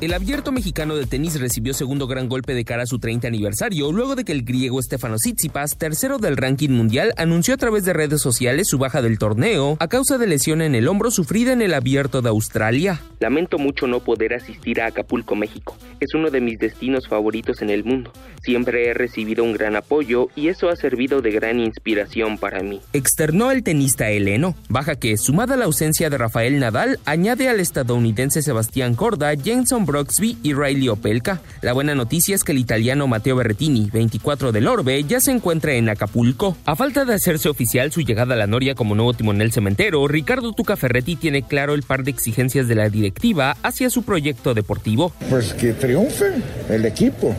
[0.02, 3.92] El abierto mexicano de tenis recibió segundo gran golpe de cara a su 30 aniversario,
[3.92, 7.92] luego de que el griego Stefano Tsitsipas, tercero del ranking mundial, anunció a través de
[7.92, 11.62] redes sociales su baja del torneo a causa de lesión en el hombro sufrida en
[11.62, 13.02] el abierto de Australia.
[13.20, 15.78] Lamento mucho no poder asistir a Acapulco, México.
[16.00, 18.14] Es uno de mis destinos favoritos en el mundo.
[18.42, 22.80] Siempre he recibido un gran apoyo y eso ha servido de gran inspiración para mí.
[22.94, 27.60] Externó el tenista heleno, baja que, sumada a la ausencia de Rafael Nadal, añade al
[27.60, 31.42] estadounidense Sebastián Corda, Jenson Broxby y Riley Opelka.
[31.62, 35.74] La buena noticia es que el italiano Matteo Berrettini, 24 del Orbe, ya se encuentra
[35.74, 36.56] en Acapulco.
[36.66, 40.54] A falta de hacerse oficial su llegada a la Noria como nuevo timonel cementero, Ricardo
[40.54, 45.14] Tuca Ferretti tiene claro el par de exigencias de la directiva hacia su proyecto deportivo.
[45.30, 46.34] Pues que triunfe
[46.70, 47.36] el equipo,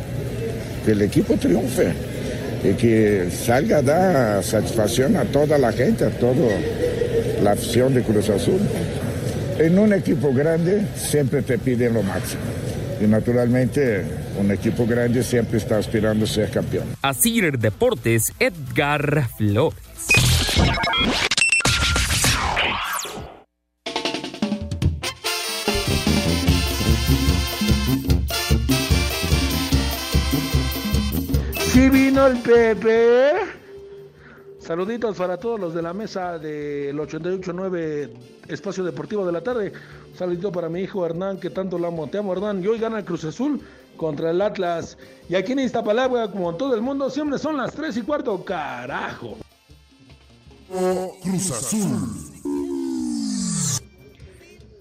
[0.84, 1.92] que el equipo triunfe
[2.62, 6.58] y que salga a dar satisfacción a toda la gente, a toda
[7.42, 8.60] la afición de Cruz Azul.
[9.60, 12.40] En un equipo grande siempre te piden lo máximo
[12.98, 14.02] y naturalmente
[14.38, 16.84] un equipo grande siempre está aspirando a ser campeón.
[17.02, 19.78] Asir Deportes, Edgar Flores.
[31.70, 33.49] Sí vino el Pepe.
[34.70, 38.08] Saluditos para todos los de la mesa del 88.9
[38.46, 39.72] Espacio Deportivo de la tarde.
[40.12, 42.06] Un saludito para mi hijo Hernán, que tanto lo amo.
[42.06, 42.62] Te amo, Hernán.
[42.62, 43.60] Y hoy gana el Cruz Azul
[43.96, 44.96] contra el Atlas.
[45.28, 48.44] Y aquí en Iztapalabra, como en todo el mundo, siempre son las 3 y cuarto.
[48.44, 49.38] Carajo.
[51.20, 51.98] Cruz Azul.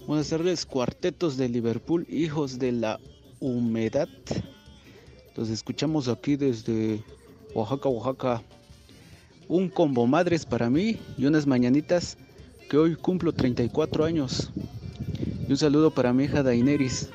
[0.06, 3.00] Buenas tardes, cuartetos de Liverpool, hijos de la
[3.40, 4.08] humedad.
[5.34, 7.02] Los escuchamos aquí desde
[7.54, 8.40] Oaxaca, Oaxaca.
[9.50, 12.16] Un combo madres para mí y unas mañanitas
[12.70, 14.52] que hoy cumplo 34 años.
[15.48, 17.10] Y un saludo para mi hija Daineris.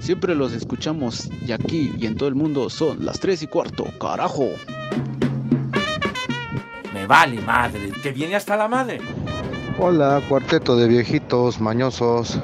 [0.00, 3.84] Siempre los escuchamos y aquí y en todo el mundo son las 3 y cuarto,
[4.00, 4.46] carajo.
[6.94, 9.02] Me vale madre, que viene hasta la madre.
[9.78, 12.40] Hola, cuarteto de viejitos mañosos.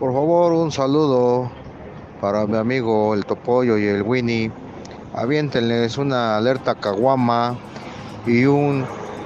[0.00, 1.52] Por favor, un saludo
[2.22, 4.50] para mi amigo el Topoyo y el Winnie.
[5.12, 7.58] Aviéntenles una alerta caguama
[8.26, 8.84] y un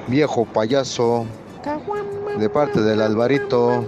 [0.09, 1.27] viejo payaso
[2.39, 3.85] de parte del Alvarito.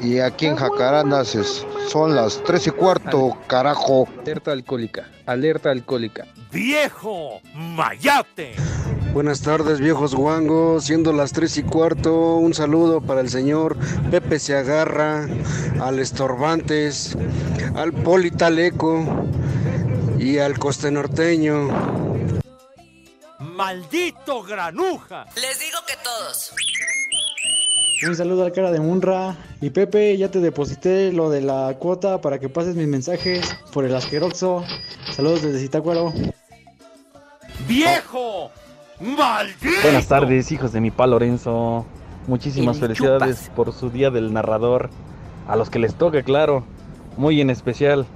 [0.00, 4.06] Y aquí en Jacarandas es- son las tres y cuarto, carajo.
[4.22, 6.26] Alerta alcohólica, alerta alcohólica.
[6.52, 7.40] ¡Viejo!
[7.54, 8.52] ¡Mayate!
[9.12, 10.84] Buenas tardes, viejos guangos.
[10.84, 13.76] Siendo las tres y cuarto, un saludo para el señor
[14.10, 15.26] Pepe Se Agarra,
[15.80, 17.16] al Estorbantes,
[17.74, 19.04] al Politaleco
[20.18, 21.68] y al Coste Norteño.
[23.58, 25.26] ¡Maldito granuja!
[25.34, 26.52] Les digo que todos.
[28.06, 29.36] Un saludo al cara de Munra.
[29.60, 33.84] Y Pepe, ya te deposité lo de la cuota para que pases mis mensajes por
[33.84, 34.64] el asqueroso.
[35.10, 36.12] Saludos desde Zitácuaro.
[37.66, 38.52] ¡Viejo!
[39.00, 39.82] ¡Maldito!
[39.82, 41.84] Buenas tardes, hijos de mi pa Lorenzo.
[42.28, 44.88] Muchísimas felicidades por su día del narrador.
[45.48, 46.62] A los que les toque, claro.
[47.16, 48.06] Muy en especial.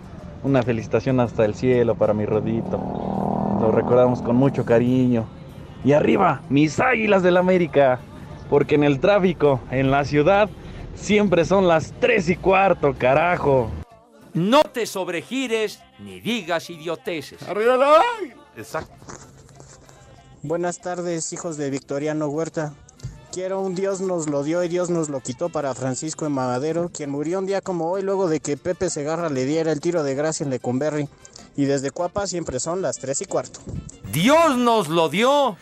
[0.45, 3.42] Una felicitación hasta el cielo para mi rodito.
[3.63, 5.25] Lo recordamos con mucho cariño.
[5.85, 8.01] Y arriba, mis águilas del América.
[8.51, 10.51] Porque en el tráfico, en la ciudad,
[10.97, 13.71] siempre son las tres y cuarto, carajo.
[14.35, 17.41] No te sobregires ni digas idioteces.
[18.57, 18.93] Exacto.
[20.43, 22.75] Buenas tardes, hijos de Victoriano Huerta.
[23.31, 26.91] Quiero un Dios nos lo dio y Dios nos lo quitó para Francisco en Magadero,
[26.93, 30.03] quien murió un día como hoy luego de que Pepe Segarra le diera el tiro
[30.03, 31.09] de gracia en Lecumberri.
[31.57, 33.61] Y desde Cuapa siempre son las tres y cuarto.
[34.11, 35.57] Dios nos lo dio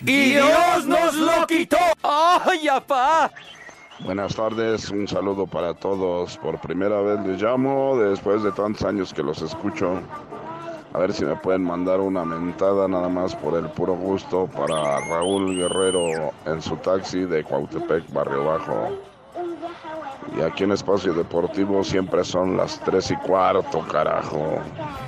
[0.00, 1.78] y Dios nos lo quitó.
[2.02, 3.30] ¡Ay, apá!
[4.00, 6.36] Buenas tardes, un saludo para todos.
[6.38, 10.00] Por primera vez les llamo después de tantos años que los escucho.
[10.92, 15.00] A ver si me pueden mandar una mentada nada más por el puro gusto para
[15.08, 19.13] Raúl Guerrero en su taxi de Cuautepec, Barrio Bajo.
[20.36, 24.58] Y aquí en Espacio Deportivo siempre son las tres y cuarto, carajo.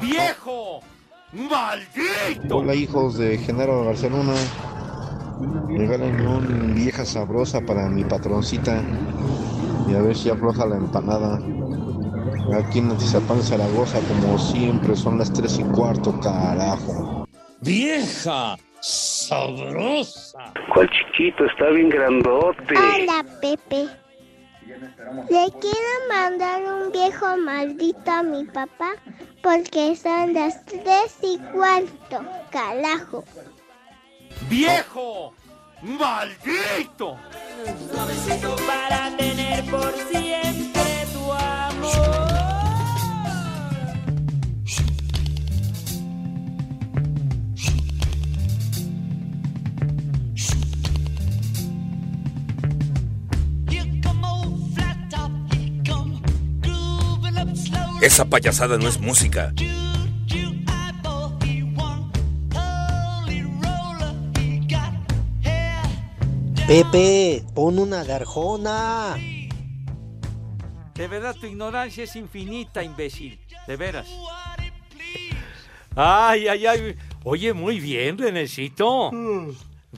[0.00, 0.80] ¡Viejo!
[1.32, 2.58] ¡Maldito!
[2.58, 4.34] Hola, hijos de Genaro Barcelona.
[5.68, 8.82] Regálenme una vieja sabrosa para mi patroncita.
[9.88, 11.40] Y a ver si afloja la empanada.
[12.54, 17.26] Aquí en Atizapán, Zaragoza, como siempre, son las tres y cuarto, carajo.
[17.60, 18.56] ¡Vieja!
[18.80, 20.52] ¡Sabrosa!
[20.72, 21.44] ¿Cuál chiquito?
[21.46, 22.74] Está bien grandote.
[22.76, 24.05] Hola, Pepe.
[24.66, 28.94] Le quiero mandar un viejo maldito a mi papá
[29.42, 33.24] porque son las tres y cuarto, carajo.
[34.48, 35.32] ¡Viejo!
[35.82, 37.16] ¡Maldito!
[37.92, 40.45] Suavecito para tener por siempre
[58.00, 59.52] Esa payasada no es música.
[66.66, 69.16] Pepe, pon una garjona.
[70.94, 73.38] De verdad, tu ignorancia es infinita, imbécil.
[73.66, 74.08] De veras.
[75.94, 76.96] Ay, ay, ay.
[77.24, 79.10] Oye, muy bien, Renecito.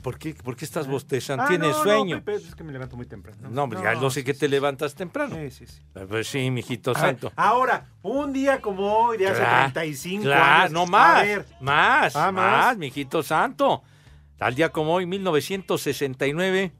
[0.01, 1.43] ¿Por qué, por qué estás bostezando?
[1.43, 2.17] Ah, ¿Tienes no, no, sueño?
[2.23, 3.49] Pepe, es que me levanto muy temprano.
[3.49, 5.35] No, hombre, ya lo sé que te levantas temprano.
[5.35, 5.81] Sí, sí, sí.
[6.07, 7.31] Pues sí, mijito A ver, santo.
[7.35, 10.71] ahora, un día como hoy, de hace Claro, 35 claro, años.
[10.71, 12.77] no A más, ver, más, Ah, más, más.
[12.77, 13.83] mijito santo.
[14.37, 16.71] Tal día como hoy, 1969,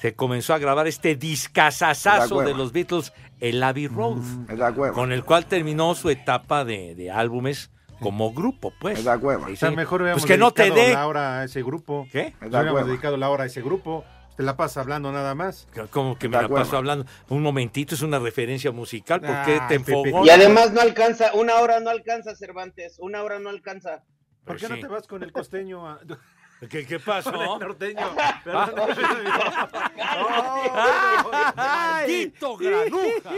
[0.00, 4.18] se comenzó a grabar este discazazazo de los Beatles, el Abbey Road,
[4.76, 4.92] hueva.
[4.92, 7.70] con el cual terminó su etapa de, de álbumes
[8.04, 8.98] como grupo, pues.
[8.98, 9.48] Me da hueva.
[9.48, 10.92] O sea, mejor Pues que no te dedicado dé.
[10.94, 12.06] la hora a ese grupo.
[12.12, 12.34] ¿Qué?
[12.40, 14.04] Nos hubiéramos dedicado la hora a ese grupo.
[14.36, 15.68] Te la pasas hablando nada más.
[15.90, 16.62] Como que me la hueva.
[16.64, 17.06] paso hablando.
[17.28, 19.20] Un momentito, es una referencia musical.
[19.20, 20.24] ¿Por qué Ay, te enfogó?
[20.26, 24.02] Y además no alcanza, una hora no alcanza, Cervantes, una hora no alcanza.
[24.44, 25.88] ¿Por qué no te vas con el costeño?
[25.88, 26.00] a-
[26.70, 27.30] ¿Qué, qué pasó?
[27.32, 28.14] Con el norteño.
[31.56, 33.30] ¡Maldito granuja!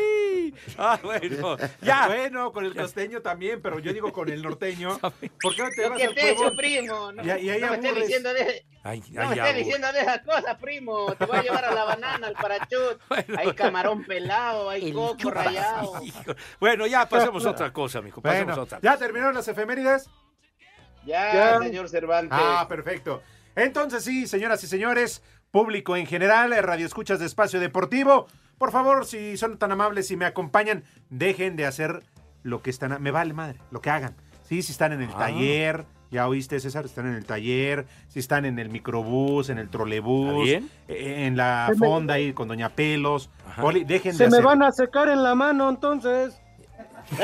[0.79, 2.07] Ah, bueno, ya.
[2.07, 4.98] Bueno, con el costeño también, pero yo digo con el norteño.
[5.42, 6.57] ¿Por qué no te vas que al te he hecho, pueblo?
[6.57, 7.12] primo.
[7.12, 9.92] No, Y- y ahí no me estés diciendo de, Ay, no ay, me estés diciendo
[9.92, 11.14] de esas cosas, primo.
[11.14, 13.00] Te voy a llevar a la banana, al parachut.
[13.38, 16.00] hay camarón pelado, hay coco rayado.
[16.61, 18.20] Bueno, ya pasemos a otra cosa, mijo.
[18.20, 20.09] Pasemos Bueno, otra ¿ya terminaron las efemérides?
[21.07, 22.38] Ya, señor Cervantes.
[22.40, 23.23] Ah, perfecto.
[23.55, 28.27] Entonces sí, señoras y señores, público en general, eh, Radio Escuchas de Espacio Deportivo,
[28.59, 32.03] por favor, si son tan amables y me acompañan, dejen de hacer
[32.42, 33.01] lo que están...
[33.03, 34.14] Me vale madre, lo que hagan.
[34.42, 35.19] Sí, si están en el Ah.
[35.19, 39.69] taller, ya oíste César, están en el taller, si están en el microbús, en el
[39.71, 40.71] trolebús, bien?
[40.88, 44.45] eh, en la fonda ahí con Doña Pelos, Poli, dejen Se de me hacer...
[44.45, 46.40] van a secar en la mano entonces.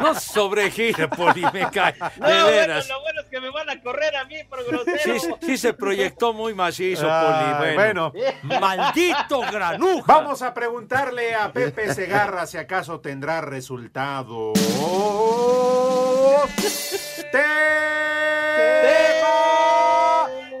[0.00, 1.96] No sobregire, Poli, me cae.
[1.98, 2.88] No, De bueno, veras.
[2.88, 5.18] lo bueno es que me van a correr a mí por grosero.
[5.18, 7.74] Sí, sí se proyectó muy macizo, Ay, Poli.
[7.74, 8.12] Bueno.
[8.44, 10.04] ¡Maldito granuja!
[10.06, 14.52] Vamos a preguntarle a Pepe Segarra si acaso tendrá resultado.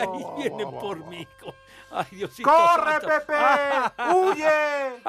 [0.00, 1.26] Ay, ni vienen por mí.
[1.90, 3.08] Ay, Diosito ¡Corre, santo.
[3.08, 3.34] Pepe!
[4.14, 5.00] ¡Huye!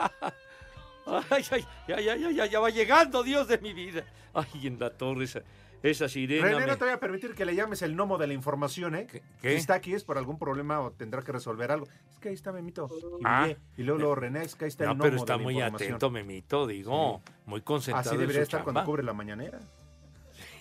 [1.30, 4.04] Ay, ay, ya, ya, ya, ya, va llegando, Dios de mi vida.
[4.34, 5.42] Ay, en la torre esa,
[5.84, 6.46] esa sirena.
[6.46, 8.96] René, me- no te voy a permitir que le llames el gnomo de la información,
[8.96, 9.08] ¿eh?
[9.08, 9.22] qué?
[9.42, 11.88] Si está aquí es por algún problema o tendrá que resolver algo.
[12.14, 12.88] Es que ahí está Memito.
[13.20, 13.50] Y, Ah.
[13.78, 15.44] Y luego, luego René, es que ahí está No, el gnomo pero está de la
[15.44, 15.88] muy información.
[15.90, 17.22] atento, Memito, digo.
[17.46, 19.60] Muy concentrado Así en debería su estar cuando cubre la mañanera.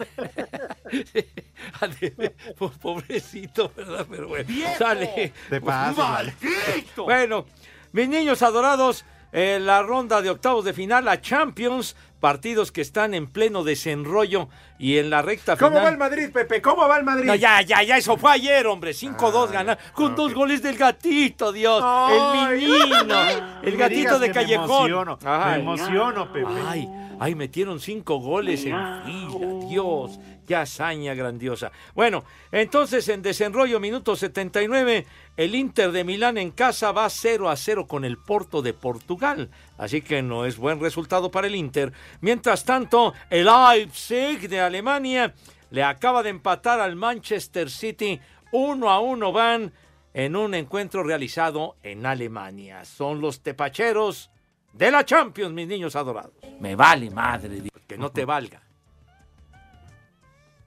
[2.59, 4.07] Po- Pobrecito, ¿verdad?
[4.11, 4.73] Pero bueno, ¡Viejo!
[4.79, 5.33] sale.
[5.49, 5.97] Te pasas.
[5.97, 7.05] ¡Maldito!
[7.05, 7.47] Bueno,
[7.93, 13.15] mis niños adorados, eh, la ronda de octavos de final, la Champions, partidos que están
[13.15, 15.85] en pleno desenrollo y en la recta ¿Cómo final.
[15.85, 16.61] va el Madrid, Pepe?
[16.61, 17.25] ¿Cómo va el Madrid?
[17.27, 18.93] No, ya, ya, ya, eso fue ayer, hombre.
[18.93, 19.79] 5-2 Ah, ganar.
[19.95, 21.83] Con dos goles del gatito, Dios.
[21.85, 22.65] Ay.
[22.65, 23.21] el menino.
[23.63, 24.65] el Me gatito de que me Callejón.
[24.91, 25.61] emociono, me Ay.
[25.61, 26.47] emociono, Pepe.
[26.67, 26.89] Ay,
[27.21, 29.47] ay, metieron cinco goles en fila.
[29.71, 31.71] Dios, qué hazaña grandiosa.
[31.95, 35.07] Bueno, entonces en desenrollo, minuto 79,
[35.37, 39.49] el Inter de Milán en casa va 0 a 0 con el Porto de Portugal.
[39.79, 41.93] Así que no es buen resultado para el Inter.
[42.21, 45.35] Mientras tanto, el Leipzig de Alemania
[45.71, 48.21] le acaba de empatar al Manchester City.
[48.51, 49.73] Uno a uno van
[50.13, 52.85] en un encuentro realizado en Alemania.
[52.85, 54.33] Son los tepacheros
[54.73, 56.33] de la Champions, mis niños adorados.
[56.59, 58.61] Me vale madre, Dios, que no te valga.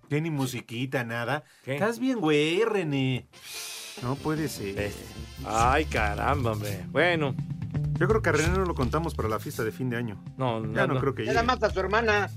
[0.10, 1.44] Ya ni musiquita, nada.
[1.64, 1.74] ¿Qué?
[1.76, 3.26] Estás bien, güey, René.
[4.02, 4.92] No puede ser.
[5.46, 6.84] Ay, caramba, hombre.
[6.90, 7.36] Bueno.
[8.00, 10.22] Yo creo que a René no lo contamos para la fiesta de fin de año.
[10.38, 11.48] No, Ya no, creo que Nada llegue.
[11.48, 12.30] más a su hermana.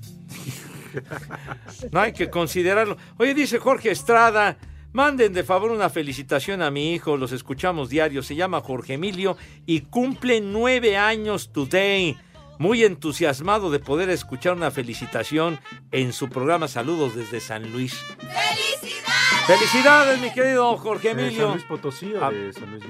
[1.93, 2.97] No hay que considerarlo.
[3.19, 4.57] Oye, dice Jorge Estrada,
[4.93, 9.37] manden de favor una felicitación a mi hijo, los escuchamos diario, se llama Jorge Emilio
[9.67, 12.17] y cumple nueve años today.
[12.59, 15.59] Muy entusiasmado de poder escuchar una felicitación
[15.93, 17.95] en su programa Saludos desde San Luis.
[18.19, 19.47] ¡Felicidades!
[19.47, 21.43] ¡Felicidades, mi querido Jorge ¿De Emilio!
[21.49, 22.85] San Luis Potosí o Ah, de San Luis?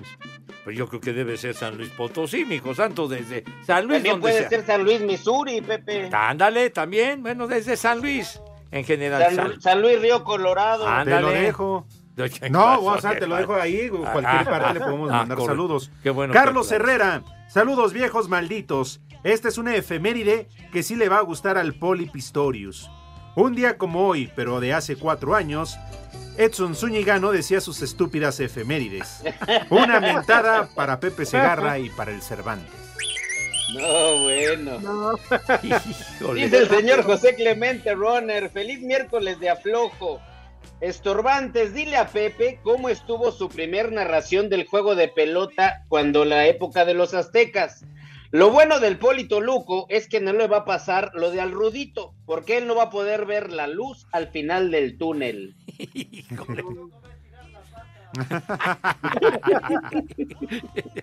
[0.65, 3.99] Pues yo creo que debe ser San Luis Potosí, mi hijo santo, desde San Luis
[3.99, 4.49] También donde puede sea.
[4.49, 6.11] ser San Luis, Missouri, Pepe.
[6.13, 9.23] Ándale, también, bueno, desde San Luis, en general.
[9.35, 10.87] San, San- San Luis, Río Colorado.
[10.87, 11.17] Ándale.
[11.17, 11.87] Te lo dejo.
[12.17, 12.85] ¿Qué No, pasó?
[12.85, 13.91] o sea, ¿Qué te lo dejo ahí.
[13.93, 15.91] Ah, Cualquier ah, parte le podemos ah, mandar saludos.
[16.03, 16.33] Qué bueno.
[16.33, 16.73] Carlos.
[16.73, 19.01] Herrera, saludos viejos malditos.
[19.25, 22.91] Esta es una efeméride que sí le va a gustar al Poli Pistorius.
[23.35, 25.77] Un día como hoy, pero de hace cuatro años,
[26.39, 29.23] Edson Zúñigano decía sus estúpidas efemérides.
[29.71, 32.73] Una mentada para Pepe Segarra y para el Cervantes.
[33.75, 35.19] No, bueno.
[35.63, 36.45] Híjole.
[36.45, 40.21] Dice el señor José Clemente Runner, feliz miércoles de aflojo.
[40.81, 46.47] Estorbantes, dile a Pepe cómo estuvo su primer narración del juego de pelota cuando la
[46.47, 47.85] época de los aztecas.
[48.31, 51.53] Lo bueno del Polito Luco es que no le va a pasar lo de al
[51.53, 55.57] Rudito, porque él no va a poder ver la luz al final del túnel.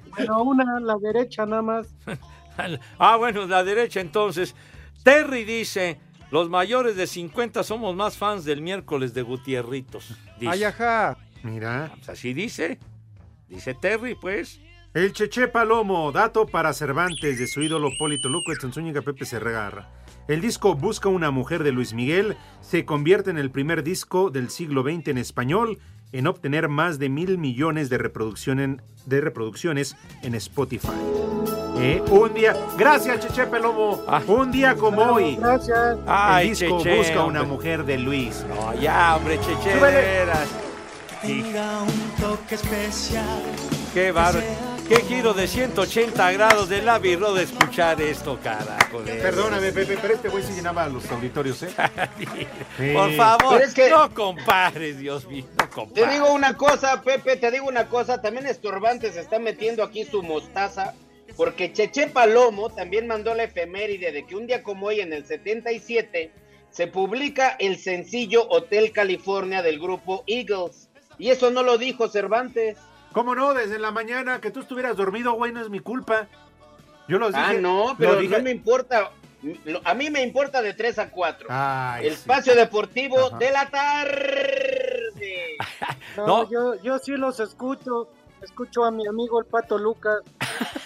[0.10, 1.88] Bueno, una a la derecha nada más.
[3.00, 4.54] Ah, bueno, la derecha entonces.
[5.02, 10.16] Terry dice, los mayores de 50 somos más fans del miércoles de Gutierritos.
[10.40, 10.52] Dice.
[10.52, 11.18] Ay, ajá.
[11.42, 11.92] Mira.
[11.96, 12.78] Pues así dice.
[13.50, 14.60] Dice Terry, pues.
[14.94, 19.90] El Cheche Palomo, dato para Cervantes de su ídolo Polito Luco, Zúñiga, Pepe Serragarra.
[20.28, 24.50] El disco Busca una mujer de Luis Miguel se convierte en el primer disco del
[24.52, 25.80] siglo XX en español
[26.12, 30.90] en obtener más de mil millones de, reproducción en- de reproducciones en Spotify.
[31.78, 35.36] Eh, un día, gracias Cheche Pelomo, un día como hoy.
[35.38, 35.98] Gracias.
[36.06, 37.42] Ay, el disco Cheche, Busca hombre.
[37.42, 38.46] una mujer de Luis.
[38.48, 39.74] No, ya, hombre, Cheche.
[41.24, 43.42] Tenga un toque especial.
[43.94, 44.46] Qué bárbaro.
[44.88, 49.02] Qué giro de 180 grados de la birro de escuchar esto, carajo.
[49.02, 51.70] de- Perdóname, Pepe, pero este güey sí llenaba los auditorios, ¿eh?
[52.78, 52.92] Sí.
[52.94, 56.12] Por favor, Pero es que- no compares, Dios mío, no Te compares.
[56.14, 60.22] digo una cosa, Pepe, te digo una cosa, también Estorbante se está metiendo aquí su
[60.22, 60.94] mostaza,
[61.38, 65.26] porque Cheche Palomo también mandó la efeméride de que un día como hoy, en el
[65.26, 66.32] 77,
[66.72, 70.90] se publica el sencillo Hotel California del grupo Eagles.
[71.18, 72.78] Y eso no lo dijo Cervantes.
[73.14, 73.54] ¿Cómo no?
[73.54, 76.28] Desde la mañana que tú estuvieras dormido, güey, no es mi culpa.
[77.08, 77.46] Yo los dije.
[77.46, 79.12] Ah, no, pero dije- no me importa.
[79.84, 81.48] A mí me importa de 3 a 4.
[81.50, 82.20] Ay, el sí.
[82.20, 83.38] espacio deportivo Ajá.
[83.38, 85.58] de la tarde.
[86.18, 86.50] No, No.
[86.50, 88.10] Yo, yo sí los escucho.
[88.42, 90.18] Escucho a mi amigo el Pato Lucas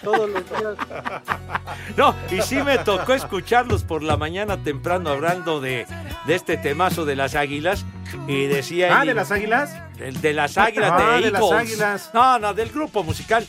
[0.03, 0.75] todos los días.
[1.97, 5.85] No, y sí me tocó escucharlos por la mañana temprano hablando de,
[6.27, 7.83] de este temazo de las águilas.
[8.27, 8.97] Y decía.
[8.97, 9.75] Ah, el- ¿de las águilas?
[9.99, 11.41] el de las águilas Ah, de de las.
[11.51, 12.11] Águilas.
[12.13, 13.45] No, no, del grupo musical.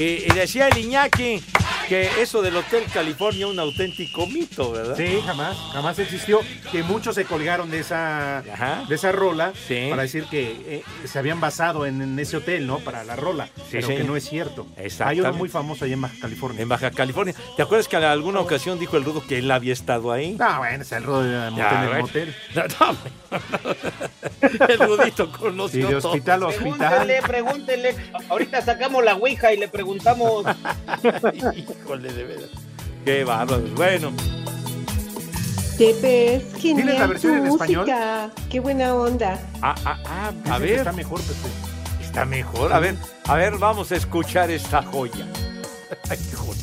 [0.00, 1.42] Y, y decía el Iñaki
[1.88, 4.96] que eso del Hotel California un auténtico mito, ¿verdad?
[4.96, 6.40] Sí, jamás, jamás existió.
[6.70, 8.84] Que muchos se colgaron de esa, Ajá.
[8.88, 9.88] de esa rola Sí.
[9.90, 12.78] para decir que eh, se habían basado en, en ese hotel, ¿no?
[12.78, 13.48] Para la rola.
[13.72, 13.96] pero sí.
[13.96, 14.68] que no es cierto.
[15.00, 16.62] Hay uno muy famoso allá en Baja California.
[16.62, 17.34] En Baja California.
[17.56, 20.36] ¿Te acuerdas que en alguna ocasión dijo el Rudo que él había estado ahí?
[20.38, 21.50] Ah, bueno, es el rodo de
[22.00, 22.34] motel.
[22.54, 22.96] No, no,
[24.68, 26.10] el Rudito conoció Sí, de todo.
[26.12, 26.78] hospital a hospital.
[26.78, 27.96] Pregúntele, pregúntele.
[28.28, 29.89] Ahorita sacamos la ouija y le preguntamos.
[31.56, 32.50] Híjole, de veras.
[33.04, 33.62] Qué bárbaro.
[33.74, 34.12] Bueno,
[35.78, 37.86] Pepe, es ¿Tienes la genial tu versión en español?
[37.86, 38.30] música.
[38.50, 39.38] Qué buena onda.
[39.62, 40.78] ah, ah, ah, a Dicen ver.
[40.78, 41.48] Está mejor, Pepe.
[42.02, 42.72] Está mejor.
[42.72, 45.26] A ver, a ver, vamos a escuchar esta joya.
[46.10, 46.60] Ay, joder.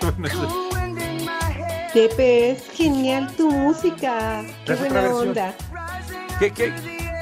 [1.94, 4.44] Pepe, es genial tu música.
[4.66, 5.54] Qué buena onda.
[6.38, 6.72] ¿Qué, qué?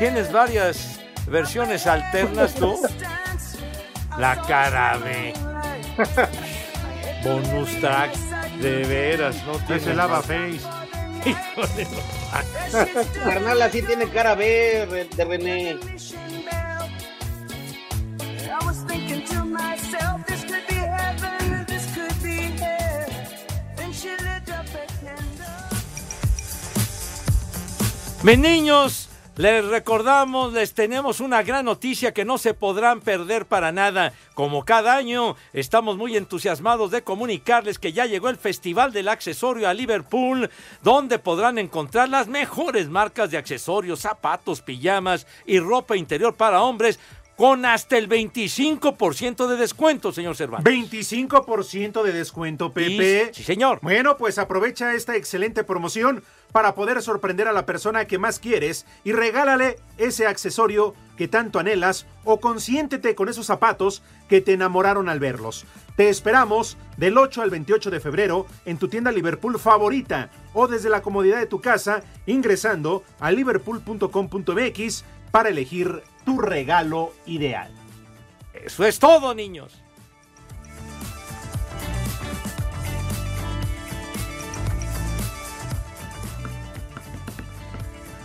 [0.00, 2.80] ¿Tienes varias versiones alternas tú?
[4.18, 5.32] La cara de
[7.24, 8.14] bonus track.
[8.60, 10.60] De veras, no tiene se lava face.
[13.24, 15.76] Carnal, así tiene cara B de René.
[28.26, 33.70] Mis niños, les recordamos, les tenemos una gran noticia que no se podrán perder para
[33.70, 34.14] nada.
[34.34, 39.68] Como cada año, estamos muy entusiasmados de comunicarles que ya llegó el Festival del Accesorio
[39.68, 40.50] a Liverpool,
[40.82, 46.98] donde podrán encontrar las mejores marcas de accesorios, zapatos, pijamas y ropa interior para hombres
[47.36, 50.74] con hasta el 25% de descuento, señor Cervantes.
[50.74, 53.30] 25% de descuento, Pepe.
[53.34, 53.78] Sí, señor.
[53.82, 58.86] Bueno, pues aprovecha esta excelente promoción para poder sorprender a la persona que más quieres
[59.04, 65.10] y regálale ese accesorio que tanto anhelas o consiéntete con esos zapatos que te enamoraron
[65.10, 65.66] al verlos.
[65.96, 70.88] Te esperamos del 8 al 28 de febrero en tu tienda Liverpool favorita o desde
[70.88, 77.70] la comodidad de tu casa ingresando a liverpool.com.mx para elegir tu regalo ideal.
[78.52, 79.80] Eso es todo, niños.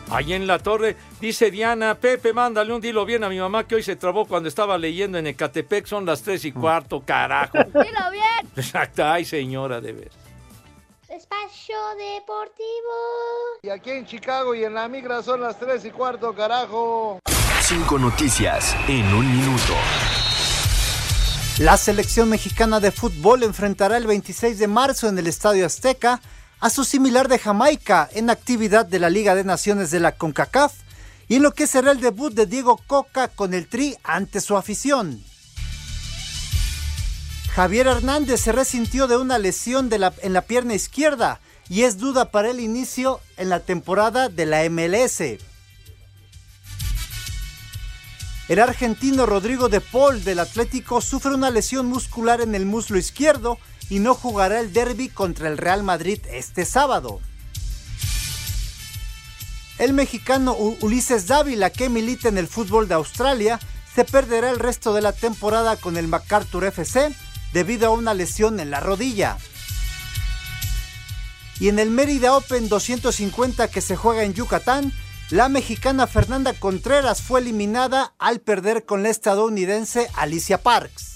[0.09, 3.75] Ahí en la torre, dice Diana, Pepe, mándale un dilo bien a mi mamá que
[3.75, 7.57] hoy se trabó cuando estaba leyendo en Ecatepec, son las tres y cuarto, carajo.
[7.63, 8.51] Dilo bien.
[8.57, 10.11] Exacto, ay señora, de ver.
[11.11, 13.59] Espacio Deportivo.
[13.63, 17.19] Y aquí en Chicago y en la migra son las 3 y cuarto, carajo.
[17.61, 19.73] Cinco noticias en un minuto.
[21.59, 26.21] La selección mexicana de fútbol enfrentará el 26 de marzo en el Estadio Azteca
[26.61, 30.71] a su similar de Jamaica en actividad de la Liga de Naciones de la CONCACAF
[31.27, 34.55] y en lo que será el debut de Diego Coca con el Tri ante su
[34.55, 35.21] afición.
[37.55, 42.49] Javier Hernández se resintió de una lesión en la pierna izquierda y es duda para
[42.49, 45.21] el inicio en la temporada de la MLS.
[48.47, 53.57] El argentino Rodrigo de Paul del Atlético sufre una lesión muscular en el muslo izquierdo
[53.89, 57.19] y no jugará el derby contra el Real Madrid este sábado.
[59.77, 63.59] El mexicano Ulises Dávila, que milita en el fútbol de Australia,
[63.93, 67.13] se perderá el resto de la temporada con el MacArthur FC
[67.53, 69.37] debido a una lesión en la rodilla.
[71.59, 74.91] Y en el Mérida Open 250 que se juega en Yucatán,
[75.29, 81.10] la mexicana Fernanda Contreras fue eliminada al perder con la estadounidense Alicia Parks.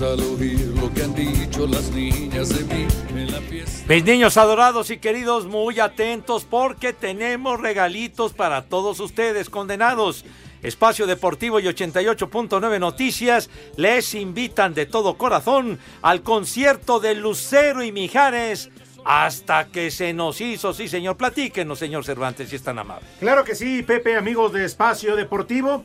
[0.00, 3.84] Al oír lo que han dicho las niñas de mí en la fiesta.
[3.92, 10.24] Mis niños adorados y queridos, muy atentos porque tenemos regalitos para todos ustedes, condenados.
[10.62, 17.92] Espacio Deportivo y 88.9 Noticias les invitan de todo corazón al concierto de Lucero y
[17.92, 18.70] Mijares
[19.04, 20.72] hasta que se nos hizo.
[20.72, 23.06] Sí, señor, platíquenos, señor Cervantes, si es tan amable.
[23.20, 25.84] Claro que sí, Pepe, amigos de Espacio Deportivo.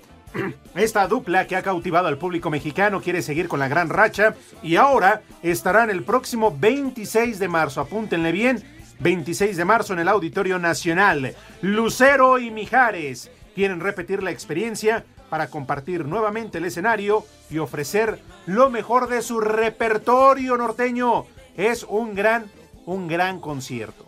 [0.76, 4.76] Esta dupla que ha cautivado al público mexicano quiere seguir con la gran racha y
[4.76, 7.82] ahora estarán el próximo 26 de marzo.
[7.82, 8.64] Apúntenle bien,
[9.00, 11.36] 26 de marzo en el Auditorio Nacional.
[11.62, 18.70] Lucero y Mijares quieren repetir la experiencia para compartir nuevamente el escenario y ofrecer lo
[18.70, 21.26] mejor de su repertorio norteño.
[21.56, 22.46] Es un gran,
[22.86, 24.07] un gran concierto.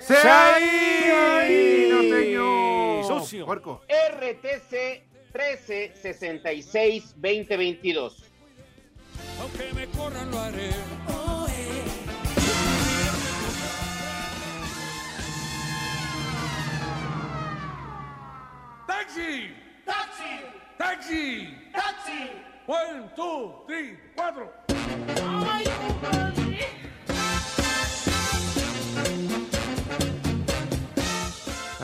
[0.00, 3.04] ¡Se ahí, norteño!
[3.04, 3.46] Sucio.
[3.46, 3.82] Puerco.
[3.88, 5.02] RTC
[5.34, 8.24] 1366 2022.
[9.40, 10.70] Aunque me corran lo haré.
[18.86, 19.54] ¡Taxi!
[19.84, 20.40] ¡Taxi!
[20.76, 21.54] ¡Taxi!
[21.72, 22.30] ¡Taxi!
[22.66, 24.52] One, two, three, cuatro.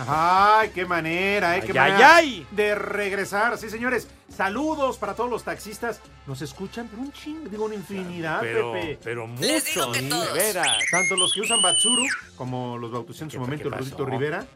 [0.07, 2.47] Ay, qué manera, eh, qué Ay, manera ay, ay.
[2.51, 3.57] de regresar.
[3.59, 6.01] Sí, señores, saludos para todos los taxistas.
[6.27, 8.99] Nos escuchan, pero un ching, digo una infinidad, Pero, Pepe.
[9.03, 10.33] pero Les digo mucho, que todos.
[10.35, 10.79] veras.
[10.91, 12.05] Tanto los que usan Batsuru,
[12.37, 14.05] como los bautizó en su ¿Qué- momento el Rudito?
[14.07, 14.47] Rivera,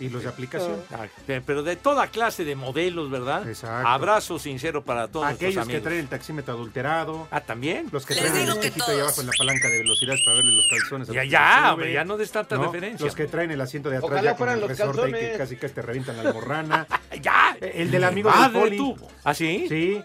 [0.00, 0.82] y los de aplicación.
[0.92, 3.48] Ah, pe- Pero de toda clase de modelos, ¿verdad?
[3.48, 3.86] Exacto.
[3.88, 7.28] Abrazo sincero para todos Aquellos que traen el taxímetro adulterado.
[7.30, 7.88] Ah, ¿también?
[7.92, 10.20] Los que Les traen el digo que espejito ahí abajo en la palanca de velocidades
[10.24, 11.10] para verle los calzones.
[11.10, 13.04] a Ya, ya, se hombre, ya no des tanta referencia.
[13.06, 15.12] Los que traen el asiento de atrás Ojalá ya con fueran el los resorte ahí
[15.12, 15.60] que calzones.
[15.60, 16.86] casi te revientan la almorrana.
[17.22, 17.56] ¡Ya!
[17.60, 18.76] El del amigo de Poli.
[18.76, 18.96] tú.
[19.22, 19.66] ¿Ah, sí?
[19.68, 20.02] Sí.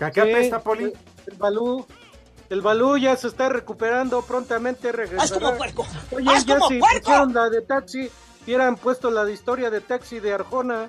[0.00, 0.84] ¿A qué Sí, apesta, Poli?
[0.84, 0.92] El,
[1.26, 1.86] el Balú.
[2.50, 5.22] El Balú ya se está recuperando prontamente regresará.
[5.22, 5.86] ¡Haz como puerco!
[6.12, 7.26] Oye, ¡Haz ya como si puerco!
[7.32, 8.10] la de taxi,
[8.48, 10.88] hubieran puesto la historia de taxi de Arjona.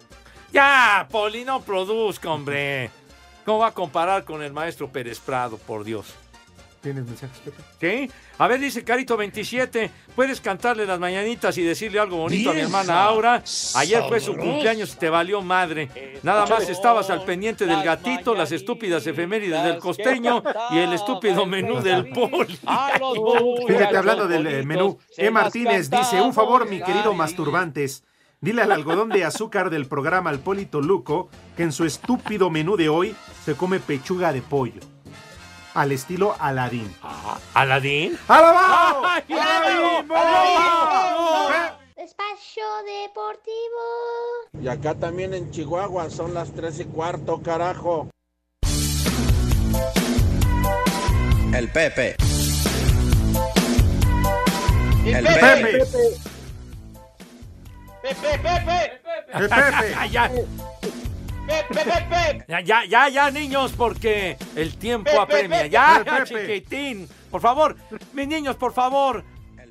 [0.54, 2.90] Ya, Poli, no produzca, hombre.
[3.46, 6.16] ¿Cómo va a comparar con el maestro Pérez Prado, por Dios?
[6.82, 7.62] ¿Tienes mensajes, Pepe?
[7.78, 8.10] ¿Qué?
[8.38, 12.62] A ver, dice Carito 27, ¿puedes cantarle las mañanitas y decirle algo bonito a mi
[12.62, 13.44] hermana Aura?
[13.76, 15.90] Ayer fue su cumpleaños y te valió madre.
[16.24, 21.46] Nada más estabas al pendiente del gatito, las estúpidas efemérides del costeño y el estúpido
[21.46, 22.58] menú del poli.
[23.68, 25.30] Fíjate, hablando del eh, menú, E.
[25.30, 28.06] Martínez dice, un favor, mi querido masturbantes,
[28.40, 32.78] dile al algodón de azúcar del programa Al Polito Luco que en su estúpido menú
[32.78, 34.80] de hoy se come pechuga de pollo.
[35.74, 36.94] Al estilo Aladín.
[37.54, 38.18] ¿Aladín?
[38.28, 39.04] ¡Alabao!
[39.06, 40.12] ¡Ay, ¡Aladín!
[40.12, 41.80] ¡Alabao!
[41.96, 44.62] Espacio Deportivo.
[44.62, 48.10] Y acá también en Chihuahua son las tres y cuarto, carajo.
[51.54, 52.16] El Pepe.
[55.06, 55.86] El Pepe, Pepe.
[58.02, 59.02] Pepe, Pepe,
[59.34, 60.10] El Pepe.
[60.12, 60.48] Ya, Pepe,
[60.82, 61.09] Pepe.
[62.48, 65.68] Ya, ya, ya, ya, niños, porque el tiempo apremia.
[65.68, 66.26] Ya, Pepe.
[66.26, 67.08] chiquitín.
[67.30, 67.76] Por favor,
[68.14, 69.24] mis niños, por favor.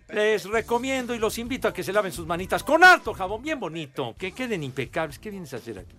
[0.09, 3.61] Les recomiendo y los invito a que se laven sus manitas con harto jabón, bien
[3.61, 5.19] bonito, que queden impecables.
[5.19, 5.95] ¿Qué vienes a hacer aquí?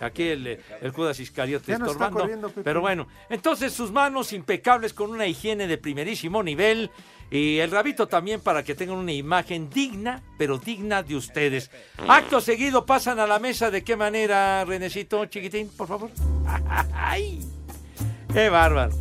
[0.00, 2.28] Aquí el, el Judas Iscariote estorbando.
[2.62, 6.90] Pero bueno, entonces sus manos impecables con una higiene de primerísimo nivel
[7.30, 11.70] y el rabito también para que tengan una imagen digna, pero digna de ustedes.
[12.08, 13.70] Acto seguido pasan a la mesa.
[13.70, 16.10] ¿De qué manera, Renecito, chiquitín, por favor?
[16.94, 17.40] ¡Ay!
[18.32, 18.92] ¡Qué bárbaro!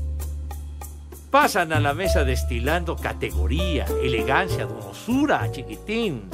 [1.29, 6.29] Pasan a la mesa destilando categoría, elegancia, donosura, chiquitín.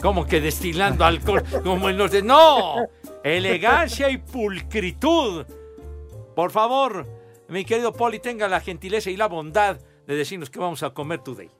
[0.00, 2.22] ¿Cómo que destilando alcohol como el norte?
[2.22, 2.86] ¡No!
[3.22, 5.44] Elegancia y pulcritud.
[6.34, 7.06] Por favor,
[7.48, 11.20] mi querido Poli, tenga la gentileza y la bondad de decirnos qué vamos a comer
[11.20, 11.50] today.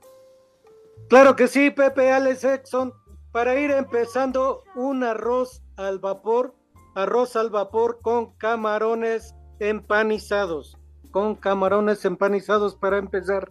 [1.08, 2.92] Claro que sí, Pepe Alex Exxon.
[3.32, 6.54] Para ir empezando, un arroz al vapor,
[6.94, 10.78] arroz al vapor con camarones empanizados,
[11.10, 13.50] con camarones empanizados para empezar.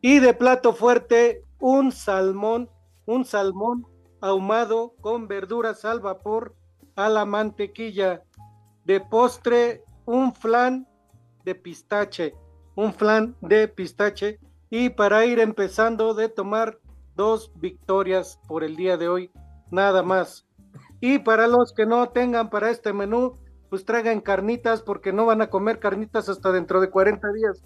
[0.00, 2.70] Y de plato fuerte, un salmón,
[3.06, 3.86] un salmón
[4.22, 6.54] ahumado con verduras al vapor
[6.96, 8.22] a la mantequilla.
[8.84, 10.88] De postre, un flan
[11.44, 12.34] de pistache.
[12.74, 16.78] un flan de pistache y para ir empezando de tomar
[17.14, 19.30] dos victorias por el día de hoy,
[19.70, 20.46] nada más.
[20.98, 25.42] Y para los que no tengan para este menú, pues traigan carnitas porque no van
[25.42, 27.62] a comer carnitas hasta dentro de 40 días.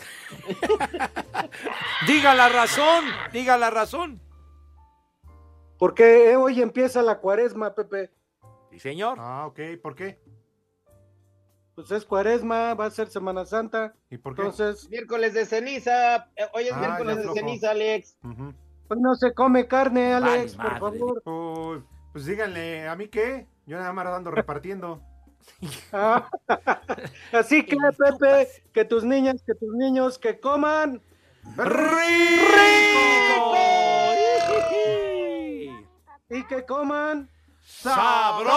[2.08, 4.20] Diga la razón, diga la razón.
[5.80, 8.10] Porque hoy empieza la cuaresma, Pepe.
[8.70, 9.16] Sí, señor.
[9.18, 10.20] Ah, ok, ¿por qué?
[11.74, 13.94] Pues es cuaresma, va a ser Semana Santa.
[14.10, 14.42] ¿Y por qué?
[14.42, 16.16] Entonces, Miércoles de ceniza.
[16.36, 18.18] eh, Hoy es Ah, miércoles de ceniza, Alex.
[18.22, 21.22] hoy no se come carne, Alex, Vale, por favor.
[21.24, 23.46] Uy, pues díganle, ¿a mí qué?
[23.64, 25.00] Yo nada más ando repartiendo.
[25.94, 26.28] Ah,
[27.32, 31.00] Así que, Pepe, que tus niñas, que tus niños, que coman.
[36.30, 37.28] Y que coman.
[37.64, 38.54] ¡Sabroso!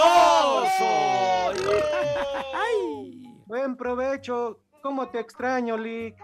[3.46, 4.60] Buen provecho.
[4.82, 6.16] ¿Cómo te extraño, Lick?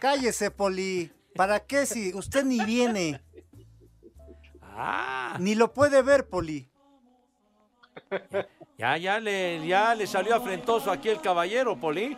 [0.00, 1.10] Cállese, Poli.
[1.34, 3.22] ¿Para qué si usted ni viene?
[4.62, 6.68] Ah, Ni lo puede ver, Poli.
[8.78, 12.16] ya, ya le, ya le salió afrentoso aquí el caballero, Poli.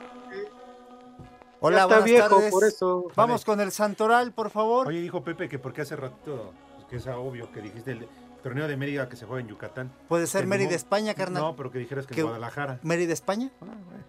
[1.61, 2.51] Hola, Ya está buenas viejo, tardes.
[2.51, 3.05] por eso.
[3.15, 4.89] Vamos con el Santoral, por favor.
[4.89, 6.53] Oye, dijo Pepe que porque hace ratito,
[6.93, 8.07] que es obvio que dijiste el
[8.43, 9.91] torneo de Mérida que se juega en Yucatán.
[10.09, 11.43] Puede ser Mérida, España, carnal.
[11.43, 12.81] No, pero que dijeras que, Que- en Guadalajara.
[12.83, 13.51] ¿Mérida, España?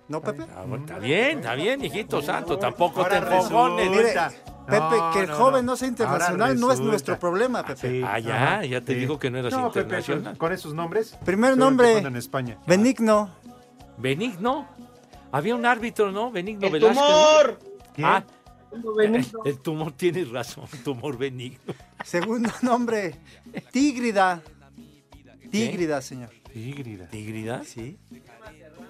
[0.09, 0.43] ¿No, Pepe?
[0.53, 2.59] Ah, bueno, está bien, está bien, hijito santo.
[2.59, 3.89] Tampoco te enfogones.
[3.89, 4.13] Mire.
[4.65, 5.71] Pepe, No, que el no, joven no.
[5.71, 7.79] no sea internacional no es nuestro problema, Pepe.
[7.89, 8.99] Sí, Ah, ya, ajá, ya te sí.
[8.99, 10.23] dijo que no eras No, Pepe, internacional.
[10.23, 11.17] con, con esos nombres.
[11.23, 12.57] Primer nombre, en España.
[12.67, 13.29] Benigno.
[13.97, 14.67] Benigno.
[15.31, 16.31] Había un árbitro, ¿no?
[16.31, 16.97] Benigno ¡El Velázquez.
[17.01, 17.07] ¿no?
[17.07, 17.59] tumor!
[17.95, 18.07] ¿Quién?
[18.07, 18.23] Ah.
[19.45, 21.73] El tumor, tienes razón, tumor benigno.
[22.03, 23.15] Segundo nombre,
[23.71, 24.41] Tígrida.
[25.51, 26.29] Tígrida, señor.
[26.51, 27.07] Tígrida.
[27.07, 27.63] ¿Tígrida?
[27.63, 27.97] Sí.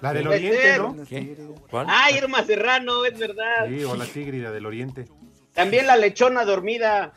[0.00, 0.78] La del Oriente.
[0.78, 0.96] ¿no?
[1.08, 1.36] ¿Qué?
[1.70, 1.86] ¿Cuál?
[1.88, 3.68] Ah, Irma Serrano, es verdad.
[3.68, 5.08] Sí, o la Tígrida del Oriente.
[5.52, 7.12] También la lechona dormida.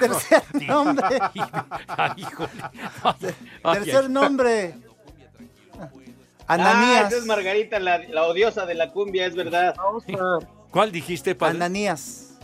[0.00, 1.04] Tercer nombre.
[1.88, 2.26] Ay,
[3.74, 4.74] Tercer nombre.
[5.78, 7.08] Ah, Ananías.
[7.08, 9.74] esa es Margarita, la, la odiosa de la cumbia, es verdad.
[10.76, 11.56] ¿Cuál dijiste, padre?
[11.56, 12.36] Ananías.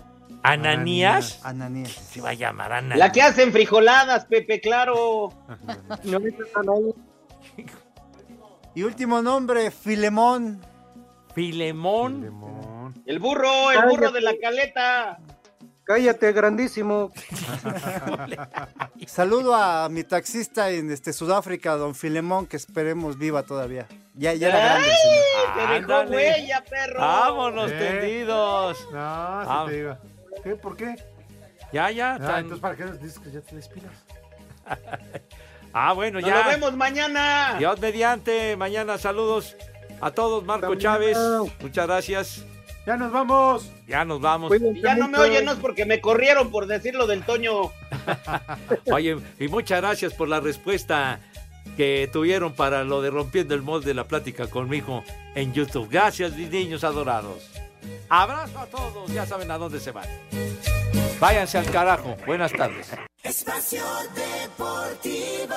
[0.42, 1.38] ¿Ananías?
[1.44, 1.90] Ananías.
[1.90, 2.98] Se va a llamar Ananías.
[2.98, 5.34] La que hacen frijoladas, Pepe, claro.
[6.04, 6.94] No ahí.
[8.74, 10.62] Y último nombre, Filemón.
[11.34, 12.22] Filemón.
[12.22, 13.02] Lemón.
[13.04, 15.18] El burro, el burro de la caleta.
[15.92, 17.12] Cállate, grandísimo.
[19.06, 23.86] Saludo a mi taxista en este Sudáfrica, don Filemón, que esperemos viva todavía.
[24.14, 24.88] Ya, ya era grande.
[25.54, 26.98] Te dejó huella, perro.
[27.00, 27.74] Vámonos Eh.
[27.78, 28.88] tendidos.
[28.90, 29.64] No, Ah.
[29.66, 29.96] sí te digo.
[30.42, 30.50] ¿Qué?
[30.56, 30.94] ¿Por qué?
[31.74, 32.14] Ya, ya.
[32.14, 33.92] Ah, tan- entonces, ¿para qué nos dices que ya te despidas?
[35.74, 36.42] Ah, bueno, Nos ya.
[36.44, 37.54] lo vemos mañana.
[37.58, 38.56] Dios mediante.
[38.56, 39.56] Mañana saludos
[40.02, 40.44] a todos.
[40.44, 41.16] Marco Chávez.
[41.60, 42.44] Muchas gracias.
[42.86, 43.70] ¡Ya nos vamos!
[43.86, 44.52] Ya nos vamos.
[44.54, 47.70] Y ya no me oyen, no es porque me corrieron por decirlo del Toño.
[48.92, 51.20] Oye, y muchas gracias por la respuesta
[51.76, 55.04] que tuvieron para lo de rompiendo el molde de la plática conmigo
[55.34, 55.88] en YouTube.
[55.88, 57.50] Gracias, mis niños adorados.
[58.08, 59.12] Abrazo a todos.
[59.12, 60.06] Ya saben a dónde se van.
[61.20, 62.16] Váyanse al carajo.
[62.26, 62.90] Buenas tardes.
[63.22, 65.54] Espacio Deportivo.